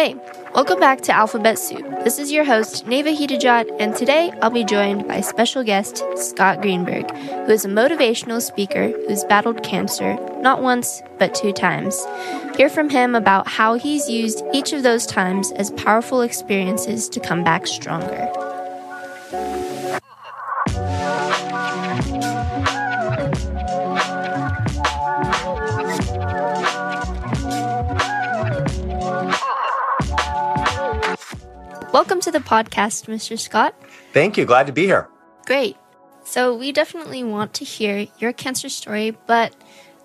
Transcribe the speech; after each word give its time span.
Hey, 0.00 0.16
welcome 0.54 0.80
back 0.80 1.02
to 1.02 1.12
Alphabet 1.12 1.58
Soup. 1.58 1.84
This 2.04 2.18
is 2.18 2.32
your 2.32 2.42
host, 2.42 2.86
Neva 2.86 3.10
Hidajat, 3.10 3.76
and 3.78 3.94
today 3.94 4.32
I'll 4.40 4.48
be 4.48 4.64
joined 4.64 5.06
by 5.06 5.20
special 5.20 5.62
guest 5.62 6.02
Scott 6.16 6.62
Greenberg, 6.62 7.10
who 7.10 7.52
is 7.52 7.66
a 7.66 7.68
motivational 7.68 8.40
speaker 8.40 8.88
who's 9.06 9.24
battled 9.24 9.62
cancer 9.62 10.16
not 10.40 10.62
once, 10.62 11.02
but 11.18 11.34
two 11.34 11.52
times. 11.52 12.02
Hear 12.56 12.70
from 12.70 12.88
him 12.88 13.14
about 13.14 13.46
how 13.46 13.74
he's 13.74 14.08
used 14.08 14.42
each 14.54 14.72
of 14.72 14.84
those 14.84 15.04
times 15.04 15.52
as 15.52 15.70
powerful 15.72 16.22
experiences 16.22 17.06
to 17.10 17.20
come 17.20 17.44
back 17.44 17.66
stronger. 17.66 18.49
Welcome 31.92 32.20
to 32.20 32.30
the 32.30 32.38
podcast, 32.38 33.08
Mr. 33.08 33.36
Scott. 33.36 33.74
Thank 34.12 34.36
you. 34.36 34.44
Glad 34.44 34.68
to 34.68 34.72
be 34.72 34.86
here. 34.86 35.08
Great. 35.44 35.76
So, 36.22 36.54
we 36.54 36.70
definitely 36.70 37.24
want 37.24 37.52
to 37.54 37.64
hear 37.64 38.06
your 38.20 38.32
cancer 38.32 38.68
story, 38.68 39.16
but 39.26 39.52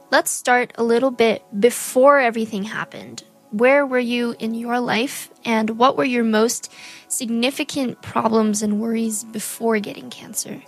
let's 0.09 0.31
start 0.31 0.73
a 0.79 0.83
little 0.83 1.11
bit 1.11 1.43
before 1.59 2.17
everything 2.17 2.63
happened. 2.63 3.23
Where 3.51 3.85
were 3.85 3.99
you 3.99 4.35
in 4.39 4.55
your 4.55 4.79
life, 4.79 5.29
and 5.45 5.77
what 5.77 5.95
were 5.95 6.03
your 6.03 6.23
most 6.23 6.73
significant 7.07 8.01
problems 8.01 8.63
and 8.63 8.81
worries 8.81 9.23
before 9.23 9.77
getting 9.77 10.09
cancer? 10.09 10.63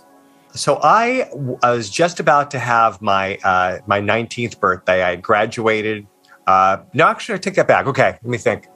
So 0.54 0.78
I, 0.84 1.28
I 1.64 1.72
was 1.72 1.90
just 1.90 2.20
about 2.20 2.52
to 2.52 2.60
have 2.60 3.02
my 3.02 3.38
uh, 3.42 3.78
my 3.88 4.00
19th 4.00 4.60
birthday. 4.60 5.02
I 5.02 5.16
graduated. 5.16 6.06
Uh, 6.46 6.78
no, 6.94 7.08
actually, 7.08 7.34
I 7.34 7.38
take 7.38 7.54
that 7.54 7.66
back. 7.66 7.86
Okay, 7.88 8.12
let 8.12 8.24
me 8.24 8.38
think. 8.38 8.68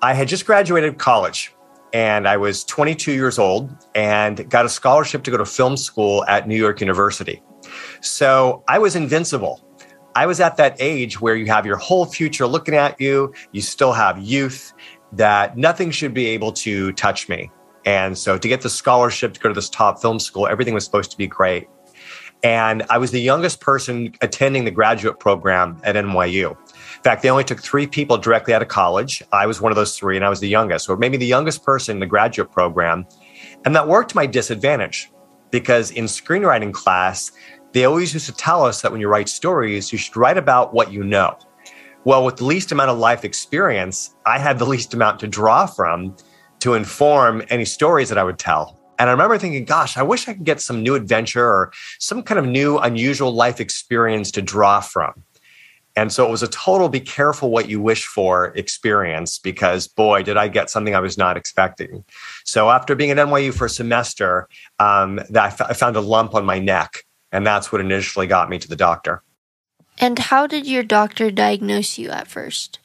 I 0.00 0.14
had 0.14 0.28
just 0.28 0.46
graduated 0.46 0.98
college 0.98 1.52
and 1.92 2.28
I 2.28 2.36
was 2.36 2.62
22 2.64 3.12
years 3.12 3.36
old 3.36 3.74
and 3.96 4.48
got 4.48 4.64
a 4.64 4.68
scholarship 4.68 5.24
to 5.24 5.30
go 5.30 5.36
to 5.36 5.44
film 5.44 5.76
school 5.76 6.24
at 6.26 6.46
New 6.46 6.56
York 6.56 6.80
University. 6.80 7.42
So 8.00 8.62
I 8.68 8.78
was 8.78 8.94
invincible. 8.94 9.60
I 10.14 10.26
was 10.26 10.38
at 10.38 10.56
that 10.56 10.76
age 10.78 11.20
where 11.20 11.34
you 11.34 11.46
have 11.46 11.66
your 11.66 11.76
whole 11.76 12.06
future 12.06 12.46
looking 12.46 12.74
at 12.74 13.00
you, 13.00 13.32
you 13.50 13.60
still 13.60 13.92
have 13.92 14.18
youth, 14.18 14.72
that 15.12 15.56
nothing 15.56 15.90
should 15.90 16.14
be 16.14 16.26
able 16.26 16.52
to 16.52 16.92
touch 16.92 17.28
me. 17.28 17.50
And 17.84 18.16
so 18.16 18.38
to 18.38 18.48
get 18.48 18.60
the 18.60 18.70
scholarship 18.70 19.34
to 19.34 19.40
go 19.40 19.48
to 19.48 19.54
this 19.54 19.68
top 19.68 20.00
film 20.00 20.20
school, 20.20 20.46
everything 20.46 20.74
was 20.74 20.84
supposed 20.84 21.10
to 21.10 21.16
be 21.16 21.26
great. 21.26 21.66
And 22.44 22.84
I 22.88 22.98
was 22.98 23.10
the 23.10 23.20
youngest 23.20 23.60
person 23.60 24.14
attending 24.20 24.64
the 24.64 24.70
graduate 24.70 25.18
program 25.18 25.80
at 25.82 25.96
NYU. 25.96 26.56
In 26.98 27.02
fact, 27.04 27.22
they 27.22 27.30
only 27.30 27.44
took 27.44 27.62
three 27.62 27.86
people 27.86 28.18
directly 28.18 28.52
out 28.52 28.60
of 28.60 28.66
college. 28.66 29.22
I 29.30 29.46
was 29.46 29.60
one 29.60 29.70
of 29.70 29.76
those 29.76 29.96
three, 29.96 30.16
and 30.16 30.24
I 30.24 30.28
was 30.28 30.40
the 30.40 30.48
youngest, 30.48 30.90
or 30.90 30.96
maybe 30.96 31.16
the 31.16 31.26
youngest 31.26 31.64
person 31.64 31.96
in 31.96 32.00
the 32.00 32.06
graduate 32.06 32.50
program. 32.50 33.06
And 33.64 33.74
that 33.76 33.86
worked 33.86 34.10
to 34.10 34.16
my 34.16 34.26
disadvantage 34.26 35.12
because 35.52 35.92
in 35.92 36.06
screenwriting 36.06 36.74
class, 36.74 37.30
they 37.72 37.84
always 37.84 38.12
used 38.12 38.26
to 38.26 38.34
tell 38.34 38.64
us 38.64 38.82
that 38.82 38.90
when 38.90 39.00
you 39.00 39.06
write 39.06 39.28
stories, 39.28 39.92
you 39.92 39.98
should 39.98 40.16
write 40.16 40.38
about 40.38 40.74
what 40.74 40.92
you 40.92 41.04
know. 41.04 41.38
Well, 42.04 42.24
with 42.24 42.36
the 42.36 42.44
least 42.44 42.72
amount 42.72 42.90
of 42.90 42.98
life 42.98 43.24
experience, 43.24 44.16
I 44.26 44.38
had 44.38 44.58
the 44.58 44.66
least 44.74 44.92
amount 44.92 45.20
to 45.20 45.28
draw 45.28 45.66
from 45.66 46.16
to 46.60 46.74
inform 46.74 47.44
any 47.48 47.64
stories 47.64 48.08
that 48.08 48.18
I 48.18 48.24
would 48.24 48.40
tell. 48.40 48.78
And 48.98 49.08
I 49.08 49.12
remember 49.12 49.38
thinking, 49.38 49.64
gosh, 49.64 49.96
I 49.96 50.02
wish 50.02 50.26
I 50.26 50.32
could 50.32 50.44
get 50.44 50.60
some 50.60 50.82
new 50.82 50.96
adventure 50.96 51.46
or 51.46 51.72
some 52.00 52.22
kind 52.22 52.38
of 52.38 52.46
new, 52.46 52.78
unusual 52.78 53.32
life 53.32 53.60
experience 53.60 54.32
to 54.32 54.42
draw 54.42 54.80
from. 54.80 55.12
And 55.98 56.12
so 56.12 56.24
it 56.24 56.30
was 56.30 56.44
a 56.44 56.48
total 56.48 56.88
be 56.88 57.00
careful 57.00 57.50
what 57.50 57.68
you 57.68 57.80
wish 57.80 58.06
for 58.06 58.52
experience 58.54 59.36
because 59.36 59.88
boy, 59.88 60.22
did 60.22 60.36
I 60.36 60.46
get 60.46 60.70
something 60.70 60.94
I 60.94 61.00
was 61.00 61.18
not 61.18 61.36
expecting. 61.36 62.04
So 62.44 62.70
after 62.70 62.94
being 62.94 63.10
at 63.10 63.16
NYU 63.16 63.52
for 63.52 63.64
a 63.64 63.68
semester, 63.68 64.48
um, 64.78 65.16
that 65.28 65.60
I 65.60 65.74
found 65.74 65.96
a 65.96 66.00
lump 66.00 66.36
on 66.36 66.46
my 66.46 66.60
neck. 66.60 66.98
And 67.32 67.44
that's 67.44 67.72
what 67.72 67.80
initially 67.80 68.28
got 68.28 68.48
me 68.48 68.60
to 68.60 68.68
the 68.68 68.76
doctor. 68.76 69.24
And 69.98 70.20
how 70.20 70.46
did 70.46 70.68
your 70.68 70.84
doctor 70.84 71.32
diagnose 71.32 71.98
you 71.98 72.10
at 72.10 72.28
first? 72.28 72.78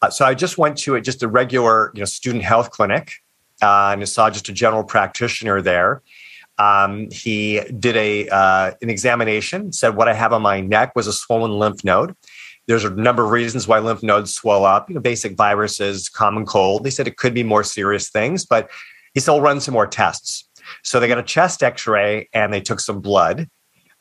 Uh, 0.00 0.08
so 0.08 0.24
I 0.24 0.32
just 0.32 0.56
went 0.56 0.78
to 0.78 0.94
a, 0.94 1.00
just 1.02 1.22
a 1.22 1.28
regular, 1.28 1.92
you 1.94 2.00
know, 2.00 2.06
student 2.06 2.42
health 2.42 2.70
clinic, 2.70 3.12
uh, 3.60 3.90
and 3.92 4.00
I 4.00 4.04
saw 4.04 4.30
just 4.30 4.48
a 4.48 4.52
general 4.52 4.82
practitioner 4.82 5.60
there. 5.60 6.00
Um, 6.58 7.08
he 7.10 7.60
did 7.78 7.96
a 7.96 8.28
uh, 8.28 8.72
an 8.82 8.90
examination, 8.90 9.72
said 9.72 9.96
what 9.96 10.08
I 10.08 10.14
have 10.14 10.32
on 10.32 10.42
my 10.42 10.60
neck 10.60 10.92
was 10.96 11.06
a 11.06 11.12
swollen 11.12 11.52
lymph 11.58 11.84
node. 11.84 12.14
There's 12.66 12.84
a 12.84 12.90
number 12.90 13.24
of 13.24 13.30
reasons 13.30 13.66
why 13.66 13.78
lymph 13.78 14.02
nodes 14.02 14.34
swell 14.34 14.64
up, 14.64 14.90
you 14.90 14.94
know, 14.94 15.00
basic 15.00 15.36
viruses, 15.36 16.08
common 16.08 16.44
cold. 16.44 16.84
They 16.84 16.90
said 16.90 17.08
it 17.08 17.16
could 17.16 17.32
be 17.32 17.42
more 17.42 17.64
serious 17.64 18.10
things, 18.10 18.44
but 18.44 18.68
he 19.14 19.20
still 19.20 19.40
run 19.40 19.60
some 19.60 19.72
more 19.72 19.86
tests. 19.86 20.44
So 20.82 21.00
they 21.00 21.08
got 21.08 21.18
a 21.18 21.22
chest 21.22 21.62
x-ray 21.62 22.28
and 22.34 22.52
they 22.52 22.60
took 22.60 22.80
some 22.80 23.00
blood, 23.00 23.48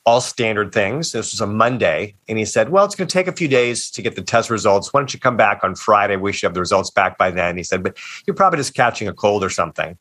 all 0.06 0.20
standard 0.20 0.74
things. 0.74 1.14
This 1.14 1.32
was 1.32 1.40
a 1.40 1.48
Monday. 1.48 2.16
And 2.28 2.38
he 2.38 2.44
said, 2.44 2.70
Well, 2.70 2.84
it's 2.84 2.96
going 2.96 3.08
to 3.08 3.14
take 3.14 3.28
a 3.28 3.32
few 3.32 3.48
days 3.48 3.90
to 3.92 4.02
get 4.02 4.16
the 4.16 4.22
test 4.22 4.50
results. 4.50 4.92
Why 4.92 5.00
don't 5.00 5.14
you 5.14 5.20
come 5.20 5.38
back 5.38 5.64
on 5.64 5.76
Friday? 5.76 6.18
We 6.18 6.34
should 6.34 6.48
have 6.48 6.54
the 6.54 6.60
results 6.60 6.90
back 6.90 7.18
by 7.18 7.32
then. 7.32 7.56
He 7.56 7.64
said, 7.64 7.84
But 7.84 7.98
you're 8.26 8.36
probably 8.36 8.58
just 8.58 8.74
catching 8.74 9.08
a 9.08 9.14
cold 9.14 9.46
or 9.46 9.50
something. 9.50 9.98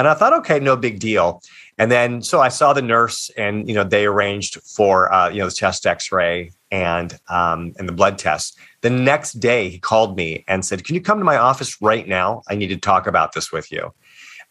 And 0.00 0.08
I 0.08 0.14
thought, 0.14 0.32
okay, 0.32 0.58
no 0.60 0.76
big 0.76 0.98
deal. 0.98 1.42
And 1.80 1.90
then 1.90 2.20
so 2.20 2.42
I 2.42 2.50
saw 2.50 2.74
the 2.74 2.82
nurse, 2.82 3.30
and 3.38 3.66
you 3.66 3.74
know 3.74 3.84
they 3.84 4.04
arranged 4.04 4.60
for 4.60 5.10
uh, 5.10 5.30
you 5.30 5.38
know 5.38 5.46
the 5.46 5.54
chest 5.54 5.86
X-ray 5.86 6.52
and 6.70 7.18
um, 7.30 7.72
and 7.78 7.88
the 7.88 7.92
blood 7.92 8.18
test. 8.18 8.58
The 8.82 8.90
next 8.90 9.40
day, 9.40 9.70
he 9.70 9.78
called 9.78 10.14
me 10.14 10.44
and 10.46 10.62
said, 10.62 10.84
"Can 10.84 10.94
you 10.94 11.00
come 11.00 11.18
to 11.18 11.24
my 11.24 11.38
office 11.38 11.80
right 11.80 12.06
now? 12.06 12.42
I 12.50 12.54
need 12.54 12.66
to 12.66 12.76
talk 12.76 13.06
about 13.06 13.32
this 13.32 13.50
with 13.50 13.72
you." 13.72 13.94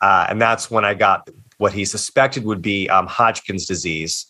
Uh, 0.02 0.26
and 0.28 0.42
that's 0.42 0.72
when 0.72 0.84
I 0.84 0.96
got 0.96 1.30
what 1.60 1.72
he 1.72 1.86
suspected 1.86 2.46
would 2.46 2.64
be 2.64 2.90
um, 2.90 3.06
Hodgkin's 3.06 3.68
disease, 3.68 4.26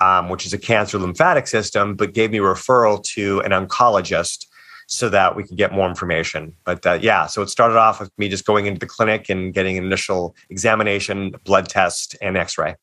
um, 0.00 0.28
which 0.28 0.44
is 0.44 0.52
a 0.52 0.58
cancer 0.58 0.98
lymphatic 0.98 1.46
system, 1.46 1.94
but 1.94 2.14
gave 2.14 2.32
me 2.32 2.38
a 2.38 2.42
referral 2.42 3.00
to 3.14 3.38
an 3.42 3.52
oncologist 3.52 4.46
so 4.90 5.08
that 5.08 5.36
we 5.36 5.44
could 5.44 5.56
get 5.56 5.72
more 5.72 5.88
information. 5.88 6.52
But 6.64 6.84
uh, 6.84 6.98
yeah, 7.00 7.26
so 7.26 7.42
it 7.42 7.48
started 7.48 7.78
off 7.78 8.00
with 8.00 8.10
me 8.18 8.28
just 8.28 8.44
going 8.44 8.66
into 8.66 8.80
the 8.80 8.86
clinic 8.86 9.30
and 9.30 9.54
getting 9.54 9.78
an 9.78 9.84
initial 9.84 10.34
examination, 10.50 11.32
blood 11.44 11.68
test, 11.68 12.16
and 12.20 12.36
x 12.36 12.58
ray. 12.58 12.74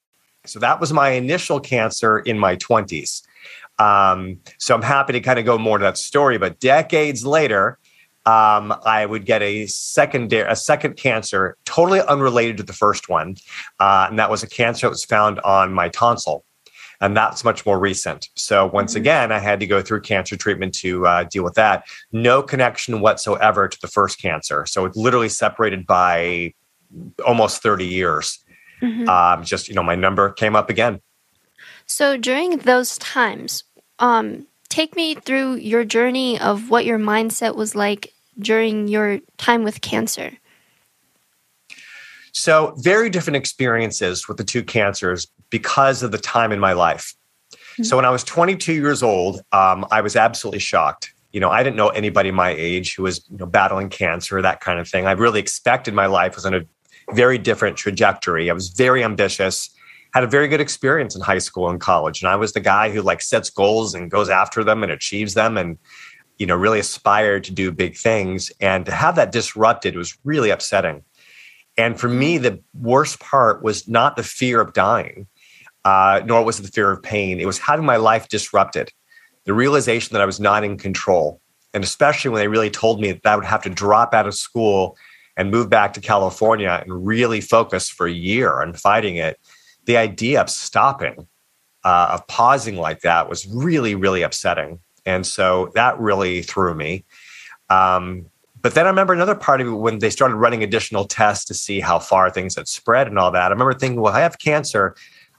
So 0.46 0.58
that 0.60 0.80
was 0.80 0.94
my 0.94 1.10
initial 1.10 1.60
cancer 1.60 2.20
in 2.20 2.40
my 2.40 2.56
20s. 2.56 3.24
Um, 3.78 4.40
so 4.58 4.74
I'm 4.74 4.82
happy 4.82 5.14
to 5.14 5.20
kind 5.20 5.38
of 5.38 5.46
go 5.46 5.58
more 5.58 5.78
to 5.78 5.84
that 5.84 5.98
story. 5.98 6.38
But 6.38 6.62
decades 6.62 7.26
later, 7.26 7.78
um, 8.26 8.74
I 8.86 9.06
would 9.06 9.26
get 9.26 9.42
a 9.42 9.68
secondary, 9.68 10.50
a 10.50 10.56
second 10.56 10.96
cancer, 10.96 11.58
totally 11.66 12.00
unrelated 12.02 12.56
to 12.58 12.64
the 12.64 12.74
first 12.74 13.10
one, 13.10 13.36
uh, 13.82 14.08
and 14.10 14.18
that 14.18 14.30
was 14.30 14.44
a 14.44 14.48
cancer 14.48 14.88
that 14.88 14.92
was 14.92 15.04
found 15.04 15.40
on 15.42 15.74
my 15.74 15.90
tonsil 15.90 16.46
and 17.02 17.16
that's 17.16 17.44
much 17.44 17.66
more 17.66 17.80
recent. 17.80 18.30
So 18.36 18.66
once 18.68 18.94
mm-hmm. 18.94 19.02
again, 19.02 19.32
I 19.32 19.40
had 19.40 19.60
to 19.60 19.68
go 19.68 19.82
through 19.82 20.02
cancer 20.02 20.36
treatment 20.36 20.74
to 20.76 21.06
uh, 21.06 21.24
deal 21.26 21.44
with 21.44 21.56
that. 21.56 21.86
No 22.12 22.42
connection 22.42 23.02
whatsoever 23.02 23.68
to 23.68 23.78
the 23.82 23.88
first 23.88 24.22
cancer. 24.22 24.66
So 24.66 24.86
it's 24.86 24.98
literally 24.98 25.30
separated 25.30 25.86
by 25.86 26.54
almost 27.26 27.62
30 27.62 27.86
years. 27.86 28.40
Mm-hmm. 28.82 29.10
Um, 29.10 29.44
just 29.44 29.68
you 29.68 29.76
know, 29.76 29.84
my 29.84 29.96
number 29.96 30.32
came 30.32 30.56
up 30.56 30.70
again. 30.70 31.02
So 31.86 32.18
during 32.18 32.58
those 32.60 32.98
times, 32.98 33.64
um, 34.00 34.46
take 34.70 34.96
me 34.96 35.16
through 35.16 35.56
your 35.56 35.86
journey 35.86 36.40
of 36.40 36.70
what 36.70 36.86
your 36.86 37.00
mindset 37.00 37.56
was 37.56 37.76
like 37.76 38.14
during 38.38 38.88
your 38.88 39.20
time 39.38 39.64
with 39.64 39.82
cancer. 39.82 40.32
So, 42.38 42.76
very 42.78 43.10
different 43.10 43.36
experiences 43.36 44.28
with 44.28 44.38
the 44.38 44.44
two 44.44 44.64
cancers 44.64 45.26
because 45.50 46.04
of 46.04 46.12
the 46.12 46.20
time 46.20 46.52
in 46.52 46.60
my 46.60 46.74
life. 46.74 47.16
Mm-hmm. 47.52 47.84
So, 47.84 47.96
when 47.96 48.06
I 48.06 48.12
was 48.12 48.24
22 48.24 48.74
years 48.74 49.02
old, 49.02 49.42
um, 49.54 49.88
I 49.90 50.02
was 50.02 50.16
absolutely 50.16 50.60
shocked. 50.60 51.12
You 51.32 51.40
know, 51.40 51.50
I 51.50 51.64
didn't 51.64 51.78
know 51.78 51.90
anybody 51.90 52.30
my 52.30 52.52
age 52.52 52.94
who 52.94 53.04
was 53.04 53.28
you 53.32 53.38
know, 53.38 53.48
battling 53.48 53.90
cancer, 53.90 54.38
or 54.38 54.44
that 54.44 54.60
kind 54.60 54.80
of 54.80 54.88
thing. 54.88 55.08
I 55.08 55.14
really 55.14 55.40
expected 55.40 55.96
my 55.96 56.06
life 56.06 56.36
was 56.36 56.46
on 56.46 56.54
a 56.54 56.62
very 57.12 57.40
different 57.40 57.76
trajectory. 57.76 58.52
I 58.52 58.54
was 58.54 58.70
very 58.70 59.04
ambitious, 59.04 59.72
had 60.14 60.24
a 60.24 60.28
very 60.28 60.48
good 60.48 60.62
experience 60.62 61.16
in 61.16 61.22
high 61.22 61.40
school 61.40 61.72
and 61.72 61.82
college. 61.82 62.22
And 62.22 62.30
I 62.30 62.36
was 62.36 62.54
the 62.54 62.60
guy 62.60 62.92
who 62.92 63.02
like 63.02 63.24
sets 63.24 63.50
goals 63.50 63.96
and 63.96 64.12
goes 64.12 64.30
after 64.30 64.64
them 64.64 64.84
and 64.84 64.92
achieves 64.92 65.34
them 65.34 65.58
and, 65.58 65.80
you 66.38 66.46
know, 66.46 66.56
really 66.56 66.80
aspired 66.80 67.46
to 67.46 67.52
do 67.52 67.72
big 67.72 67.98
things. 67.98 68.52
And 68.62 68.86
to 68.86 68.92
have 68.92 69.16
that 69.16 69.32
disrupted 69.32 69.96
was 69.96 70.16
really 70.24 70.52
upsetting. 70.52 71.04
And 71.78 72.00
for 72.00 72.10
me, 72.10 72.38
the 72.38 72.62
worst 72.74 73.20
part 73.20 73.62
was 73.62 73.88
not 73.88 74.16
the 74.16 74.24
fear 74.24 74.60
of 74.60 74.74
dying, 74.74 75.28
uh, 75.86 76.22
nor 76.26 76.44
was 76.44 76.60
it 76.60 76.64
the 76.64 76.72
fear 76.72 76.92
of 76.92 77.04
pain. 77.04 77.40
It 77.40 77.46
was 77.46 77.60
having 77.60 77.86
my 77.86 77.98
life 77.98 78.28
disrupted, 78.28 78.92
the 79.46 79.54
realization 79.54 80.14
that 80.14 80.22
I 80.22 80.26
was 80.26 80.40
not 80.40 80.64
in 80.64 80.78
control. 80.78 81.40
And 81.74 81.84
especially 81.84 82.32
when 82.32 82.40
they 82.40 82.48
really 82.48 82.72
told 82.72 83.00
me 83.00 83.12
that 83.12 83.26
I 83.26 83.36
would 83.36 83.46
have 83.46 83.62
to 83.64 83.70
drop 83.70 84.14
out 84.14 84.28
of 84.28 84.34
school 84.34 84.98
and 85.38 85.52
move 85.52 85.70
back 85.70 85.94
to 85.94 86.02
California 86.02 86.82
and 86.84 87.06
really 87.06 87.42
focus 87.42 87.90
for 87.90 88.08
a 88.08 88.12
year 88.12 88.62
on 88.62 88.74
fighting 88.74 89.18
it, 89.18 89.40
the 89.86 89.98
idea 89.98 90.42
of 90.42 90.50
stopping, 90.50 91.28
uh, 91.86 92.10
of 92.14 92.26
pausing 92.28 92.76
like 92.76 93.02
that 93.02 93.30
was 93.30 93.46
really, 93.46 93.94
really 93.94 94.24
upsetting. 94.24 94.80
And 95.06 95.26
so 95.26 95.72
that 95.76 96.00
really 96.00 96.42
threw 96.42 96.74
me. 96.74 97.06
Um, 97.70 98.26
but 98.68 98.74
then 98.74 98.86
I 98.86 98.90
remember 98.90 99.14
another 99.14 99.34
part 99.34 99.62
of 99.62 99.68
it 99.68 99.72
when 99.72 100.00
they 100.00 100.10
started 100.10 100.36
running 100.36 100.62
additional 100.62 101.06
tests 101.06 101.46
to 101.46 101.54
see 101.54 101.80
how 101.80 102.00
far 102.00 102.30
things 102.30 102.56
had 102.56 102.68
spread 102.68 103.08
and 103.08 103.18
all 103.18 103.32
that. 103.32 103.44
I 103.44 103.48
remember 103.48 103.74
thinking, 103.74 104.02
well, 104.02 104.14
I 104.14 104.20
have 104.20 104.40
cancer. 104.40 104.94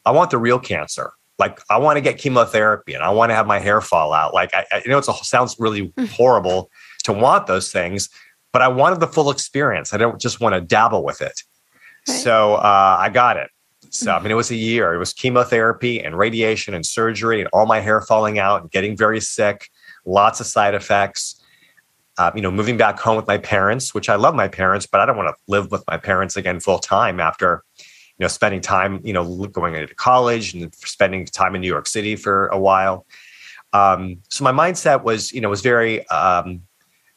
I 0.07 0.13
want 0.13 0.31
the 0.31 0.39
real 0.39 0.59
cancer. 0.59 1.13
Like 1.39 1.61
I 1.69 1.77
want 1.77 1.99
to 1.99 2.01
get 2.01 2.17
chemotherapy 2.17 2.95
and 2.95 3.05
I 3.05 3.11
want 3.11 3.29
to 3.29 3.35
have 3.35 3.47
my 3.47 3.59
hair 3.59 3.83
fall 3.83 4.15
out. 4.15 4.33
Like 4.33 4.55
I, 4.55 4.65
I 4.73 4.81
you 4.83 4.91
know, 4.91 4.97
it 4.97 5.05
sounds 5.05 5.57
really 5.59 5.89
mm. 5.89 6.09
horrible 6.09 6.71
to 7.05 7.13
want 7.13 7.47
those 7.47 7.71
things, 7.71 8.09
but 8.51 8.63
I 8.63 8.69
wanted 8.69 9.01
the 9.01 9.07
full 9.07 9.31
experience. 9.31 9.93
I 9.93 9.99
don't 9.99 10.19
just 10.19 10.41
want 10.41 10.55
to 10.55 10.63
dabble 10.63 11.05
with 11.05 11.21
it. 11.21 11.43
Right. 12.09 12.15
So 12.21 12.55
uh, 12.55 12.97
I 12.99 13.11
got 13.11 13.37
it. 13.37 13.51
So 13.91 14.11
I 14.11 14.23
mean, 14.23 14.31
it 14.31 14.37
was 14.37 14.51
a 14.51 14.57
year. 14.57 14.95
It 14.95 14.99
was 14.99 15.13
chemotherapy 15.13 16.03
and 16.03 16.17
radiation 16.17 16.73
and 16.73 16.87
surgery 16.87 17.43
and 17.43 17.51
all 17.53 17.67
my 17.67 17.81
hair 17.81 18.01
falling 18.01 18.39
out 18.39 18.63
and 18.63 18.71
getting 18.71 18.97
very 18.97 19.21
sick, 19.21 19.69
lots 20.07 20.41
of 20.41 20.47
side 20.47 20.75
effects. 20.75 21.38
Uh, 22.19 22.33
you 22.35 22.43
know, 22.43 22.51
moving 22.51 22.77
back 22.77 22.99
home 22.99 23.17
with 23.17 23.29
my 23.29 23.39
parents, 23.39 23.95
which 23.95 24.09
I 24.09 24.17
love 24.17 24.35
my 24.35 24.49
parents, 24.49 24.87
but 24.87 25.01
I 25.01 25.07
don't 25.07 25.17
want 25.17 25.29
to 25.29 25.37
live 25.47 25.71
with 25.71 25.85
my 25.87 25.97
parents 25.97 26.37
again 26.37 26.59
full 26.59 26.81
time 26.81 27.21
after, 27.21 27.63
you 27.79 28.25
know, 28.25 28.29
spending 28.29 28.61
time, 28.61 29.01
you 29.05 29.13
know, 29.13 29.47
going 29.47 29.77
into 29.77 29.95
college 29.95 30.53
and 30.53 30.75
spending 30.75 31.25
time 31.27 31.55
in 31.55 31.61
New 31.61 31.69
York 31.69 31.87
City 31.87 32.17
for 32.17 32.49
a 32.49 32.59
while. 32.59 33.07
Um, 33.73 34.19
so 34.29 34.43
my 34.43 34.51
mindset 34.51 35.05
was, 35.05 35.33
you 35.33 35.41
know, 35.41 35.49
was 35.49 35.61
very 35.61 36.07
um, 36.09 36.63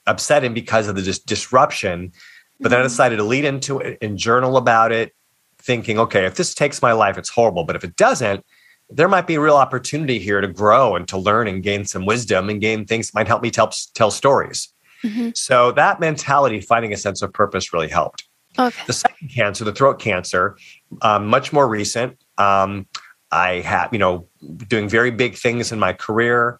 upsetting 0.05 0.53
because 0.53 0.87
of 0.87 0.95
the 0.95 1.01
dis- 1.01 1.19
disruption. 1.19 2.11
But 2.59 2.69
then 2.69 2.79
I 2.79 2.81
mm-hmm. 2.81 2.89
decided 2.89 3.17
to 3.17 3.23
lead 3.23 3.45
into 3.45 3.79
it 3.79 3.97
and 4.01 4.17
journal 4.17 4.55
about 4.57 4.91
it, 4.91 5.15
thinking, 5.57 5.97
okay, 5.97 6.25
if 6.25 6.35
this 6.35 6.53
takes 6.53 6.81
my 6.81 6.91
life, 6.91 7.17
it's 7.17 7.29
horrible. 7.29 7.63
But 7.63 7.75
if 7.75 7.83
it 7.83 7.95
doesn't, 7.95 8.45
there 8.89 9.07
might 9.07 9.25
be 9.25 9.35
a 9.35 9.39
real 9.39 9.55
opportunity 9.55 10.19
here 10.19 10.41
to 10.41 10.47
grow 10.47 10.95
and 10.95 11.07
to 11.07 11.17
learn 11.17 11.47
and 11.47 11.63
gain 11.63 11.85
some 11.85 12.05
wisdom 12.05 12.49
and 12.49 12.61
gain 12.61 12.85
things 12.85 13.07
that 13.07 13.15
might 13.15 13.27
help 13.27 13.41
me 13.41 13.49
tell, 13.49 13.71
tell 13.95 14.11
stories. 14.11 14.70
Mm-hmm. 15.03 15.29
So 15.35 15.71
that 15.73 15.99
mentality, 15.99 16.61
finding 16.61 16.93
a 16.93 16.97
sense 16.97 17.21
of 17.21 17.33
purpose, 17.33 17.73
really 17.73 17.89
helped. 17.89 18.27
Okay. 18.59 18.83
The 18.85 18.93
second 18.93 19.29
cancer, 19.29 19.63
the 19.63 19.71
throat 19.71 19.99
cancer, 19.99 20.57
um, 21.01 21.27
much 21.27 21.53
more 21.53 21.67
recent. 21.67 22.17
Um, 22.37 22.87
I 23.31 23.61
had, 23.61 23.89
you 23.91 23.99
know, 23.99 24.27
doing 24.67 24.89
very 24.89 25.09
big 25.09 25.35
things 25.35 25.71
in 25.71 25.79
my 25.79 25.93
career, 25.93 26.59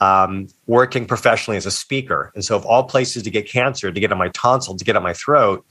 um, 0.00 0.48
working 0.66 1.06
professionally 1.06 1.56
as 1.56 1.66
a 1.66 1.70
speaker. 1.70 2.32
And 2.34 2.44
so, 2.44 2.56
of 2.56 2.66
all 2.66 2.84
places 2.84 3.22
to 3.22 3.30
get 3.30 3.48
cancer, 3.48 3.92
to 3.92 4.00
get 4.00 4.10
on 4.10 4.18
my 4.18 4.28
tonsil, 4.30 4.76
to 4.76 4.84
get 4.84 4.96
on 4.96 5.02
my 5.02 5.12
throat, 5.12 5.64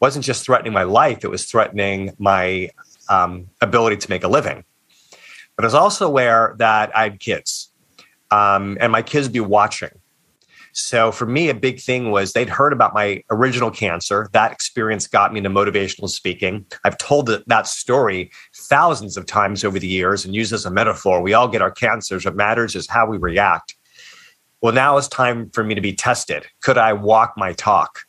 wasn't 0.00 0.24
just 0.24 0.44
threatening 0.44 0.72
my 0.72 0.82
life, 0.82 1.24
it 1.24 1.30
was 1.30 1.44
threatening 1.44 2.12
my 2.18 2.70
um, 3.08 3.48
ability 3.60 3.96
to 3.98 4.10
make 4.10 4.24
a 4.24 4.28
living. 4.28 4.64
But 5.54 5.64
I 5.64 5.66
was 5.66 5.74
also 5.74 6.06
aware 6.08 6.56
that 6.58 6.96
I 6.96 7.04
had 7.04 7.20
kids 7.20 7.72
um, 8.30 8.76
and 8.80 8.90
my 8.90 9.02
kids 9.02 9.26
would 9.26 9.32
be 9.32 9.40
watching. 9.40 9.90
So 10.76 11.12
for 11.12 11.24
me, 11.24 11.48
a 11.48 11.54
big 11.54 11.80
thing 11.80 12.10
was 12.10 12.32
they'd 12.32 12.48
heard 12.48 12.72
about 12.72 12.94
my 12.94 13.22
original 13.30 13.70
cancer. 13.70 14.28
That 14.32 14.50
experience 14.50 15.06
got 15.06 15.32
me 15.32 15.38
into 15.38 15.48
motivational 15.48 16.08
speaking. 16.08 16.66
I've 16.84 16.98
told 16.98 17.28
that 17.28 17.66
story 17.68 18.32
thousands 18.52 19.16
of 19.16 19.24
times 19.24 19.64
over 19.64 19.78
the 19.78 19.86
years 19.86 20.24
and 20.24 20.34
used 20.34 20.52
as 20.52 20.66
a 20.66 20.72
metaphor. 20.72 21.22
We 21.22 21.32
all 21.32 21.46
get 21.46 21.62
our 21.62 21.70
cancers. 21.70 22.24
What 22.24 22.34
matters 22.34 22.74
is 22.74 22.88
how 22.88 23.06
we 23.06 23.18
react. 23.18 23.76
Well, 24.62 24.72
now 24.72 24.96
it's 24.96 25.06
time 25.06 25.48
for 25.50 25.62
me 25.62 25.76
to 25.76 25.80
be 25.80 25.92
tested. 25.92 26.44
Could 26.60 26.76
I 26.76 26.92
walk 26.92 27.34
my 27.36 27.52
talk? 27.52 28.00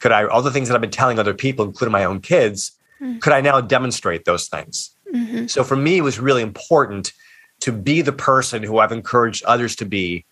Could 0.00 0.10
I, 0.10 0.26
all 0.26 0.42
the 0.42 0.50
things 0.50 0.66
that 0.68 0.74
I've 0.74 0.80
been 0.80 0.90
telling 0.90 1.20
other 1.20 1.34
people, 1.34 1.66
including 1.66 1.92
my 1.92 2.04
own 2.04 2.20
kids, 2.20 2.72
mm-hmm. 3.00 3.18
could 3.18 3.32
I 3.32 3.40
now 3.40 3.60
demonstrate 3.60 4.24
those 4.24 4.48
things? 4.48 4.90
Mm-hmm. 5.14 5.46
So 5.46 5.62
for 5.62 5.76
me, 5.76 5.98
it 5.98 6.02
was 6.02 6.18
really 6.18 6.42
important 6.42 7.12
to 7.60 7.70
be 7.70 8.02
the 8.02 8.12
person 8.12 8.64
who 8.64 8.78
I've 8.78 8.92
encouraged 8.92 9.44
others 9.44 9.76
to 9.76 9.84
be 9.84 10.24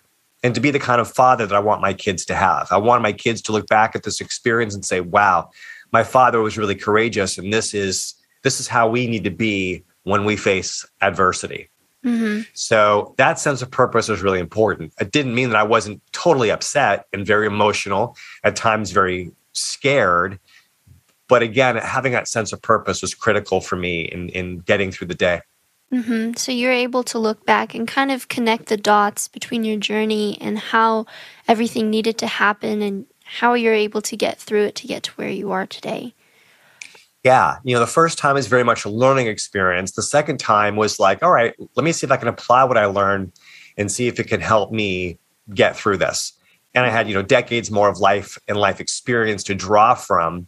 and 0.46 0.54
to 0.54 0.60
be 0.60 0.70
the 0.70 0.78
kind 0.78 1.00
of 1.00 1.10
father 1.10 1.44
that 1.44 1.56
I 1.56 1.58
want 1.58 1.80
my 1.80 1.92
kids 1.92 2.24
to 2.26 2.34
have. 2.36 2.68
I 2.70 2.76
want 2.76 3.02
my 3.02 3.12
kids 3.12 3.42
to 3.42 3.52
look 3.52 3.66
back 3.66 3.96
at 3.96 4.04
this 4.04 4.20
experience 4.20 4.76
and 4.76 4.84
say, 4.84 5.00
wow, 5.00 5.50
my 5.90 6.04
father 6.04 6.40
was 6.40 6.56
really 6.56 6.76
courageous. 6.76 7.36
And 7.36 7.52
this 7.52 7.74
is, 7.74 8.14
this 8.44 8.60
is 8.60 8.68
how 8.68 8.88
we 8.88 9.08
need 9.08 9.24
to 9.24 9.30
be 9.32 9.82
when 10.04 10.24
we 10.24 10.36
face 10.36 10.86
adversity. 11.00 11.68
Mm-hmm. 12.04 12.42
So 12.54 13.12
that 13.18 13.40
sense 13.40 13.60
of 13.60 13.72
purpose 13.72 14.08
was 14.08 14.22
really 14.22 14.38
important. 14.38 14.94
It 15.00 15.10
didn't 15.10 15.34
mean 15.34 15.50
that 15.50 15.58
I 15.58 15.64
wasn't 15.64 16.00
totally 16.12 16.52
upset 16.52 17.06
and 17.12 17.26
very 17.26 17.48
emotional, 17.48 18.16
at 18.44 18.54
times 18.54 18.92
very 18.92 19.32
scared. 19.52 20.38
But 21.26 21.42
again, 21.42 21.74
having 21.74 22.12
that 22.12 22.28
sense 22.28 22.52
of 22.52 22.62
purpose 22.62 23.02
was 23.02 23.16
critical 23.16 23.60
for 23.60 23.74
me 23.74 24.02
in, 24.02 24.28
in 24.28 24.60
getting 24.60 24.92
through 24.92 25.08
the 25.08 25.16
day. 25.16 25.40
Mm-hmm. 25.92 26.34
So 26.34 26.50
you're 26.50 26.72
able 26.72 27.04
to 27.04 27.18
look 27.18 27.46
back 27.46 27.74
and 27.74 27.86
kind 27.86 28.10
of 28.10 28.28
connect 28.28 28.66
the 28.66 28.76
dots 28.76 29.28
between 29.28 29.64
your 29.64 29.78
journey 29.78 30.36
and 30.40 30.58
how 30.58 31.06
everything 31.46 31.90
needed 31.90 32.18
to 32.18 32.26
happen 32.26 32.82
and 32.82 33.06
how 33.24 33.54
you're 33.54 33.74
able 33.74 34.02
to 34.02 34.16
get 34.16 34.38
through 34.38 34.64
it 34.64 34.74
to 34.76 34.86
get 34.86 35.04
to 35.04 35.12
where 35.12 35.28
you 35.28 35.52
are 35.52 35.66
today. 35.66 36.14
Yeah. 37.22 37.56
You 37.64 37.74
know, 37.74 37.80
the 37.80 37.86
first 37.86 38.18
time 38.18 38.36
is 38.36 38.46
very 38.46 38.62
much 38.62 38.84
a 38.84 38.88
learning 38.88 39.26
experience. 39.26 39.92
The 39.92 40.02
second 40.02 40.38
time 40.38 40.76
was 40.76 41.00
like, 41.00 41.22
all 41.22 41.32
right, 41.32 41.54
let 41.74 41.84
me 41.84 41.92
see 41.92 42.06
if 42.06 42.12
I 42.12 42.16
can 42.16 42.28
apply 42.28 42.64
what 42.64 42.76
I 42.76 42.86
learned 42.86 43.32
and 43.76 43.90
see 43.90 44.06
if 44.06 44.20
it 44.20 44.28
can 44.28 44.40
help 44.40 44.70
me 44.72 45.18
get 45.52 45.76
through 45.76 45.96
this. 45.98 46.32
And 46.74 46.84
I 46.84 46.88
had, 46.90 47.08
you 47.08 47.14
know, 47.14 47.22
decades 47.22 47.70
more 47.70 47.88
of 47.88 47.98
life 47.98 48.38
and 48.46 48.56
life 48.56 48.80
experience 48.80 49.42
to 49.44 49.54
draw 49.54 49.94
from. 49.94 50.46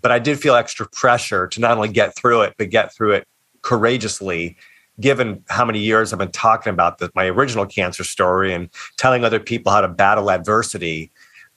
But 0.00 0.12
I 0.12 0.18
did 0.18 0.38
feel 0.38 0.54
extra 0.54 0.86
pressure 0.86 1.46
to 1.48 1.60
not 1.60 1.76
only 1.76 1.88
get 1.88 2.14
through 2.14 2.42
it, 2.42 2.54
but 2.58 2.70
get 2.70 2.94
through 2.94 3.12
it 3.12 3.28
courageously 3.62 4.56
given 5.00 5.42
how 5.48 5.64
many 5.64 5.78
years 5.78 6.12
I've 6.12 6.18
been 6.18 6.30
talking 6.30 6.72
about 6.72 6.98
the, 6.98 7.10
my 7.14 7.26
original 7.26 7.66
cancer 7.66 8.04
story 8.04 8.52
and 8.52 8.68
telling 8.98 9.24
other 9.24 9.40
people 9.40 9.72
how 9.72 9.80
to 9.80 9.88
battle 9.88 10.30
adversity, 10.30 11.10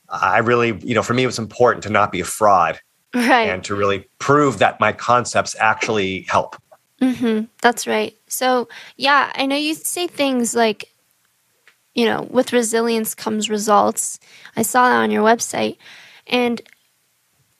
I 0.09 0.39
really, 0.39 0.79
you 0.83 0.95
know, 0.95 1.03
for 1.03 1.13
me, 1.13 1.23
it 1.23 1.27
was 1.27 1.39
important 1.39 1.83
to 1.83 1.89
not 1.89 2.11
be 2.11 2.21
a 2.21 2.25
fraud 2.25 2.79
right. 3.13 3.49
and 3.49 3.63
to 3.65 3.75
really 3.75 4.07
prove 4.19 4.59
that 4.59 4.79
my 4.79 4.93
concepts 4.93 5.55
actually 5.59 6.21
help. 6.21 6.55
Mm-hmm. 7.01 7.45
That's 7.61 7.85
right. 7.85 8.15
So, 8.27 8.69
yeah, 8.95 9.31
I 9.35 9.45
know 9.45 9.57
you 9.57 9.75
say 9.75 10.07
things 10.07 10.55
like, 10.55 10.89
you 11.95 12.05
know, 12.05 12.27
with 12.31 12.53
resilience 12.53 13.13
comes 13.13 13.49
results. 13.49 14.19
I 14.55 14.61
saw 14.61 14.87
that 14.87 14.95
on 14.95 15.11
your 15.11 15.23
website. 15.23 15.77
And 16.27 16.61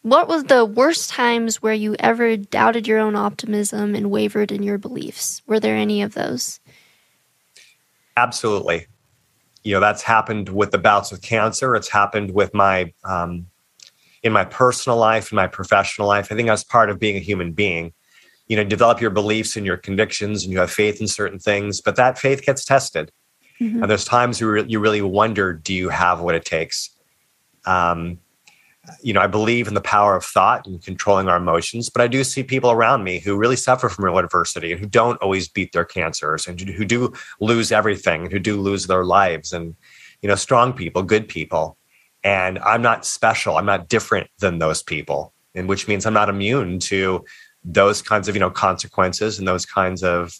what 0.03 0.27
was 0.27 0.43
the 0.43 0.65
worst 0.65 1.09
times 1.09 1.61
where 1.61 1.73
you 1.73 1.95
ever 1.97 2.37
doubted 2.37 2.87
your 2.87 2.99
own 2.99 3.15
optimism 3.15 3.95
and 3.95 4.11
wavered 4.11 4.51
in 4.51 4.61
your 4.61 4.77
beliefs? 4.77 5.41
Were 5.47 5.59
there 5.59 5.75
any 5.75 6.01
of 6.01 6.13
those? 6.13 6.59
Absolutely. 8.15 8.87
You 9.63 9.73
know, 9.73 9.79
that's 9.79 10.03
happened 10.03 10.49
with 10.49 10.71
the 10.71 10.77
bouts 10.77 11.09
with 11.09 11.21
cancer. 11.21 11.73
It's 11.75 11.89
happened 11.89 12.31
with 12.31 12.53
my, 12.53 12.93
um, 13.05 13.47
in 14.23 14.33
my 14.33 14.43
personal 14.43 14.97
life, 14.97 15.31
in 15.31 15.37
my 15.37 15.47
professional 15.47 16.07
life. 16.07 16.31
I 16.31 16.35
think 16.35 16.49
that's 16.49 16.65
part 16.65 16.89
of 16.89 16.99
being 16.99 17.15
a 17.15 17.19
human 17.19 17.53
being. 17.53 17.93
You 18.47 18.57
know, 18.57 18.65
develop 18.65 18.99
your 18.99 19.09
beliefs 19.09 19.55
and 19.55 19.65
your 19.65 19.77
convictions 19.77 20.43
and 20.43 20.51
you 20.51 20.59
have 20.59 20.69
faith 20.69 20.99
in 20.99 21.07
certain 21.07 21.39
things, 21.39 21.79
but 21.79 21.95
that 21.95 22.19
faith 22.19 22.45
gets 22.45 22.65
tested. 22.65 23.09
Mm-hmm. 23.61 23.81
And 23.81 23.89
there's 23.89 24.03
times 24.03 24.41
where 24.41 24.57
you 24.57 24.79
really 24.81 25.01
wonder, 25.01 25.53
do 25.53 25.73
you 25.73 25.87
have 25.87 26.19
what 26.19 26.35
it 26.35 26.43
takes? 26.43 26.89
Um, 27.65 28.19
you 29.01 29.13
know, 29.13 29.21
I 29.21 29.27
believe 29.27 29.67
in 29.67 29.75
the 29.75 29.81
power 29.81 30.15
of 30.15 30.25
thought 30.25 30.67
and 30.67 30.83
controlling 30.83 31.29
our 31.29 31.37
emotions, 31.37 31.89
but 31.89 32.01
I 32.01 32.07
do 32.07 32.23
see 32.23 32.43
people 32.43 32.71
around 32.71 33.03
me 33.03 33.19
who 33.19 33.37
really 33.37 33.55
suffer 33.55 33.87
from 33.87 34.03
real 34.03 34.17
adversity 34.17 34.71
and 34.71 34.79
who 34.79 34.87
don't 34.87 35.21
always 35.21 35.47
beat 35.47 35.71
their 35.71 35.85
cancers 35.85 36.47
and 36.47 36.59
who 36.59 36.83
do 36.83 37.13
lose 37.39 37.71
everything, 37.71 38.29
who 38.29 38.39
do 38.39 38.59
lose 38.59 38.87
their 38.87 39.05
lives 39.05 39.53
and, 39.53 39.75
you 40.21 40.27
know, 40.27 40.35
strong 40.35 40.73
people, 40.73 41.01
good 41.01 41.29
people. 41.29 41.77
And 42.25 42.59
I'm 42.59 42.81
not 42.81 43.05
special. 43.05 43.57
I'm 43.57 43.65
not 43.65 43.87
different 43.87 44.29
than 44.39 44.59
those 44.59 44.83
people, 44.83 45.33
and 45.55 45.67
which 45.69 45.87
means 45.87 46.05
I'm 46.05 46.13
not 46.13 46.29
immune 46.29 46.79
to 46.79 47.23
those 47.63 48.01
kinds 48.01 48.27
of, 48.27 48.35
you 48.35 48.39
know, 48.41 48.51
consequences 48.51 49.39
and 49.39 49.47
those 49.47 49.65
kinds 49.65 50.03
of, 50.03 50.37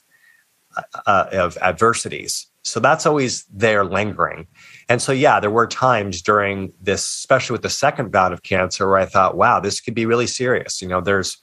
uh, 0.75 0.81
uh 1.07 1.29
of 1.31 1.57
adversities. 1.61 2.47
So 2.63 2.79
that's 2.79 3.05
always 3.05 3.45
there 3.45 3.85
lingering. 3.85 4.47
And 4.89 5.01
so, 5.01 5.11
yeah, 5.11 5.39
there 5.39 5.49
were 5.49 5.67
times 5.67 6.21
during 6.21 6.73
this, 6.81 7.05
especially 7.05 7.53
with 7.53 7.61
the 7.61 7.69
second 7.69 8.11
bout 8.11 8.33
of 8.33 8.43
cancer, 8.43 8.87
where 8.87 8.97
I 8.97 9.05
thought, 9.05 9.37
wow, 9.37 9.59
this 9.59 9.79
could 9.79 9.95
be 9.95 10.05
really 10.05 10.27
serious. 10.27 10.81
You 10.81 10.87
know, 10.87 11.01
there's 11.01 11.37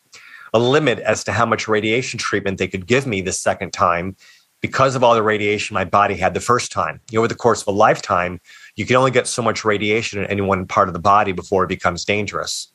a 0.53 0.59
limit 0.59 0.99
as 1.01 1.25
to 1.25 1.33
how 1.33 1.47
much 1.47 1.69
radiation 1.69 2.19
treatment 2.19 2.59
they 2.59 2.69
could 2.69 2.87
give 2.87 3.07
me 3.07 3.21
the 3.21 3.33
second 3.33 3.73
time 3.73 4.17
because 4.61 4.95
of 4.95 5.03
all 5.03 5.15
the 5.15 5.23
radiation 5.23 5.75
my 5.75 5.85
body 5.85 6.17
had 6.17 6.35
the 6.35 6.41
first 6.41 6.71
time. 6.71 7.01
You 7.11 7.17
know, 7.17 7.21
over 7.21 7.29
the 7.29 7.35
course 7.35 7.63
of 7.63 7.69
a 7.69 7.73
lifetime, 7.73 8.41
you 8.77 8.85
can 8.85 8.97
only 8.97 9.11
get 9.11 9.27
so 9.27 9.43
much 9.43 9.65
radiation 9.65 10.19
in 10.19 10.27
any 10.27 10.43
one 10.43 10.67
part 10.67 10.89
of 10.89 10.93
the 10.95 11.01
body 11.01 11.33
before 11.33 11.65
it 11.65 11.69
becomes 11.69 12.05
dangerous. 12.05 12.71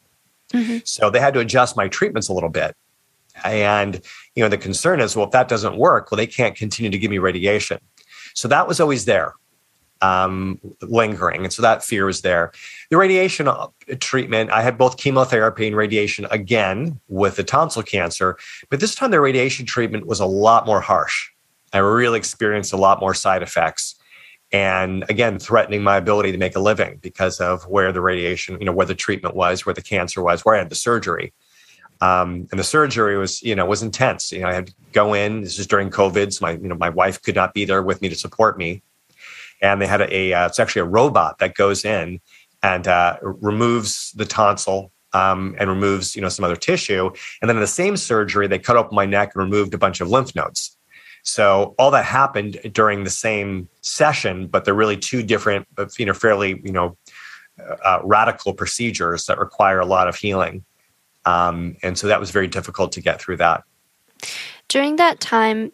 Mm-hmm. 0.51 0.79
So 0.83 1.09
they 1.09 1.19
had 1.19 1.33
to 1.35 1.39
adjust 1.39 1.77
my 1.77 1.87
treatments 1.87 2.27
a 2.27 2.33
little 2.33 2.49
bit. 2.49 2.75
And, 3.43 4.01
you 4.35 4.43
know, 4.43 4.49
the 4.49 4.57
concern 4.57 4.99
is, 4.99 5.15
well, 5.15 5.25
if 5.25 5.31
that 5.31 5.47
doesn't 5.47 5.77
work, 5.77 6.09
well, 6.09 6.17
they 6.17 6.27
can't 6.27 6.55
continue 6.55 6.89
to 6.89 6.97
give 6.97 7.11
me 7.11 7.17
radiation. 7.17 7.79
So 8.33 8.47
that 8.47 8.67
was 8.67 8.79
always 8.79 9.05
there 9.05 9.33
um, 10.05 10.59
lingering. 10.81 11.43
And 11.43 11.53
so 11.53 11.61
that 11.61 11.83
fear 11.83 12.05
was 12.05 12.21
there. 12.21 12.51
The 12.89 12.97
radiation 12.97 13.47
uh, 13.47 13.67
treatment, 13.99 14.51
I 14.51 14.61
had 14.61 14.77
both 14.77 14.97
chemotherapy 14.97 15.67
and 15.67 15.75
radiation 15.75 16.25
again 16.31 16.99
with 17.07 17.37
the 17.37 17.43
tonsil 17.43 17.83
cancer, 17.83 18.37
but 18.69 18.79
this 18.79 18.95
time 18.95 19.11
the 19.11 19.21
radiation 19.21 19.65
treatment 19.65 20.05
was 20.05 20.19
a 20.19 20.25
lot 20.25 20.65
more 20.65 20.81
harsh. 20.81 21.29
I 21.73 21.79
really 21.79 22.17
experienced 22.17 22.73
a 22.73 22.77
lot 22.77 22.99
more 22.99 23.13
side 23.13 23.41
effects. 23.41 23.95
and 24.51 25.03
again 25.09 25.39
threatening 25.39 25.81
my 25.81 25.97
ability 25.97 26.31
to 26.31 26.37
make 26.37 26.55
a 26.55 26.59
living 26.71 26.99
because 27.01 27.41
of 27.41 27.63
where 27.73 27.91
the 27.91 28.03
radiation 28.11 28.51
you 28.59 28.65
know 28.67 28.75
where 28.77 28.85
the 28.91 28.99
treatment 29.05 29.33
was 29.43 29.65
where 29.65 29.73
the 29.79 29.87
cancer 29.93 30.21
was 30.21 30.37
where 30.45 30.55
i 30.55 30.59
had 30.59 30.69
the 30.69 30.81
surgery 30.89 31.27
um, 32.07 32.29
and 32.51 32.59
the 32.61 32.69
surgery 32.75 33.17
was 33.17 33.41
you 33.49 33.55
know 33.57 33.65
was 33.65 33.81
intense 33.81 34.31
you 34.31 34.41
know 34.41 34.49
i 34.51 34.53
had 34.59 34.67
to 34.67 34.73
go 34.99 35.05
in 35.23 35.41
this 35.41 35.57
is 35.57 35.65
during 35.73 35.89
covid 35.89 36.27
so 36.31 36.39
my 36.45 36.51
you 36.63 36.69
know 36.69 36.79
my 36.87 36.91
wife 37.01 37.17
could 37.25 37.37
not 37.41 37.55
be 37.57 37.65
there 37.65 37.81
with 37.89 37.99
me 38.03 38.07
to 38.13 38.19
support 38.25 38.53
me 38.63 38.83
and 39.61 39.81
they 39.81 39.87
had 39.87 40.01
a, 40.01 40.15
a 40.15 40.33
uh, 40.33 40.45
it's 40.47 40.59
actually 40.59 40.81
a 40.81 40.85
robot 40.85 41.39
that 41.39 41.55
goes 41.55 41.85
in 41.85 42.19
and 42.63 42.87
uh, 42.87 43.17
removes 43.21 44.11
the 44.13 44.25
tonsil 44.25 44.91
um, 45.13 45.55
and 45.59 45.69
removes 45.69 46.15
you 46.15 46.21
know 46.21 46.29
some 46.29 46.45
other 46.45 46.55
tissue 46.55 47.09
and 47.41 47.49
then 47.49 47.57
in 47.57 47.61
the 47.61 47.67
same 47.67 47.97
surgery 47.97 48.47
they 48.47 48.59
cut 48.59 48.77
open 48.77 48.95
my 48.95 49.05
neck 49.05 49.31
and 49.35 49.43
removed 49.43 49.73
a 49.73 49.77
bunch 49.77 50.01
of 50.01 50.09
lymph 50.09 50.35
nodes 50.35 50.75
so 51.25 51.73
all 51.79 51.89
that 51.91 52.05
happened 52.05 52.59
during 52.71 53.03
the 53.03 53.09
same 53.09 53.67
session, 53.81 54.45
but 54.45 54.63
they're 54.63 54.75
really 54.75 54.95
two 54.95 55.23
different, 55.23 55.67
you 55.97 56.05
know, 56.05 56.13
fairly, 56.13 56.61
you 56.63 56.71
know, 56.71 56.95
uh, 57.83 57.99
radical 58.03 58.53
procedures 58.53 59.25
that 59.25 59.39
require 59.39 59.79
a 59.79 59.87
lot 59.87 60.07
of 60.07 60.15
healing. 60.15 60.63
Um, 61.25 61.77
and 61.81 61.97
so 61.97 62.07
that 62.07 62.19
was 62.19 62.29
very 62.29 62.47
difficult 62.47 62.91
to 62.91 63.01
get 63.01 63.19
through 63.19 63.37
that. 63.37 63.63
During 64.67 64.97
that 64.97 65.19
time, 65.19 65.71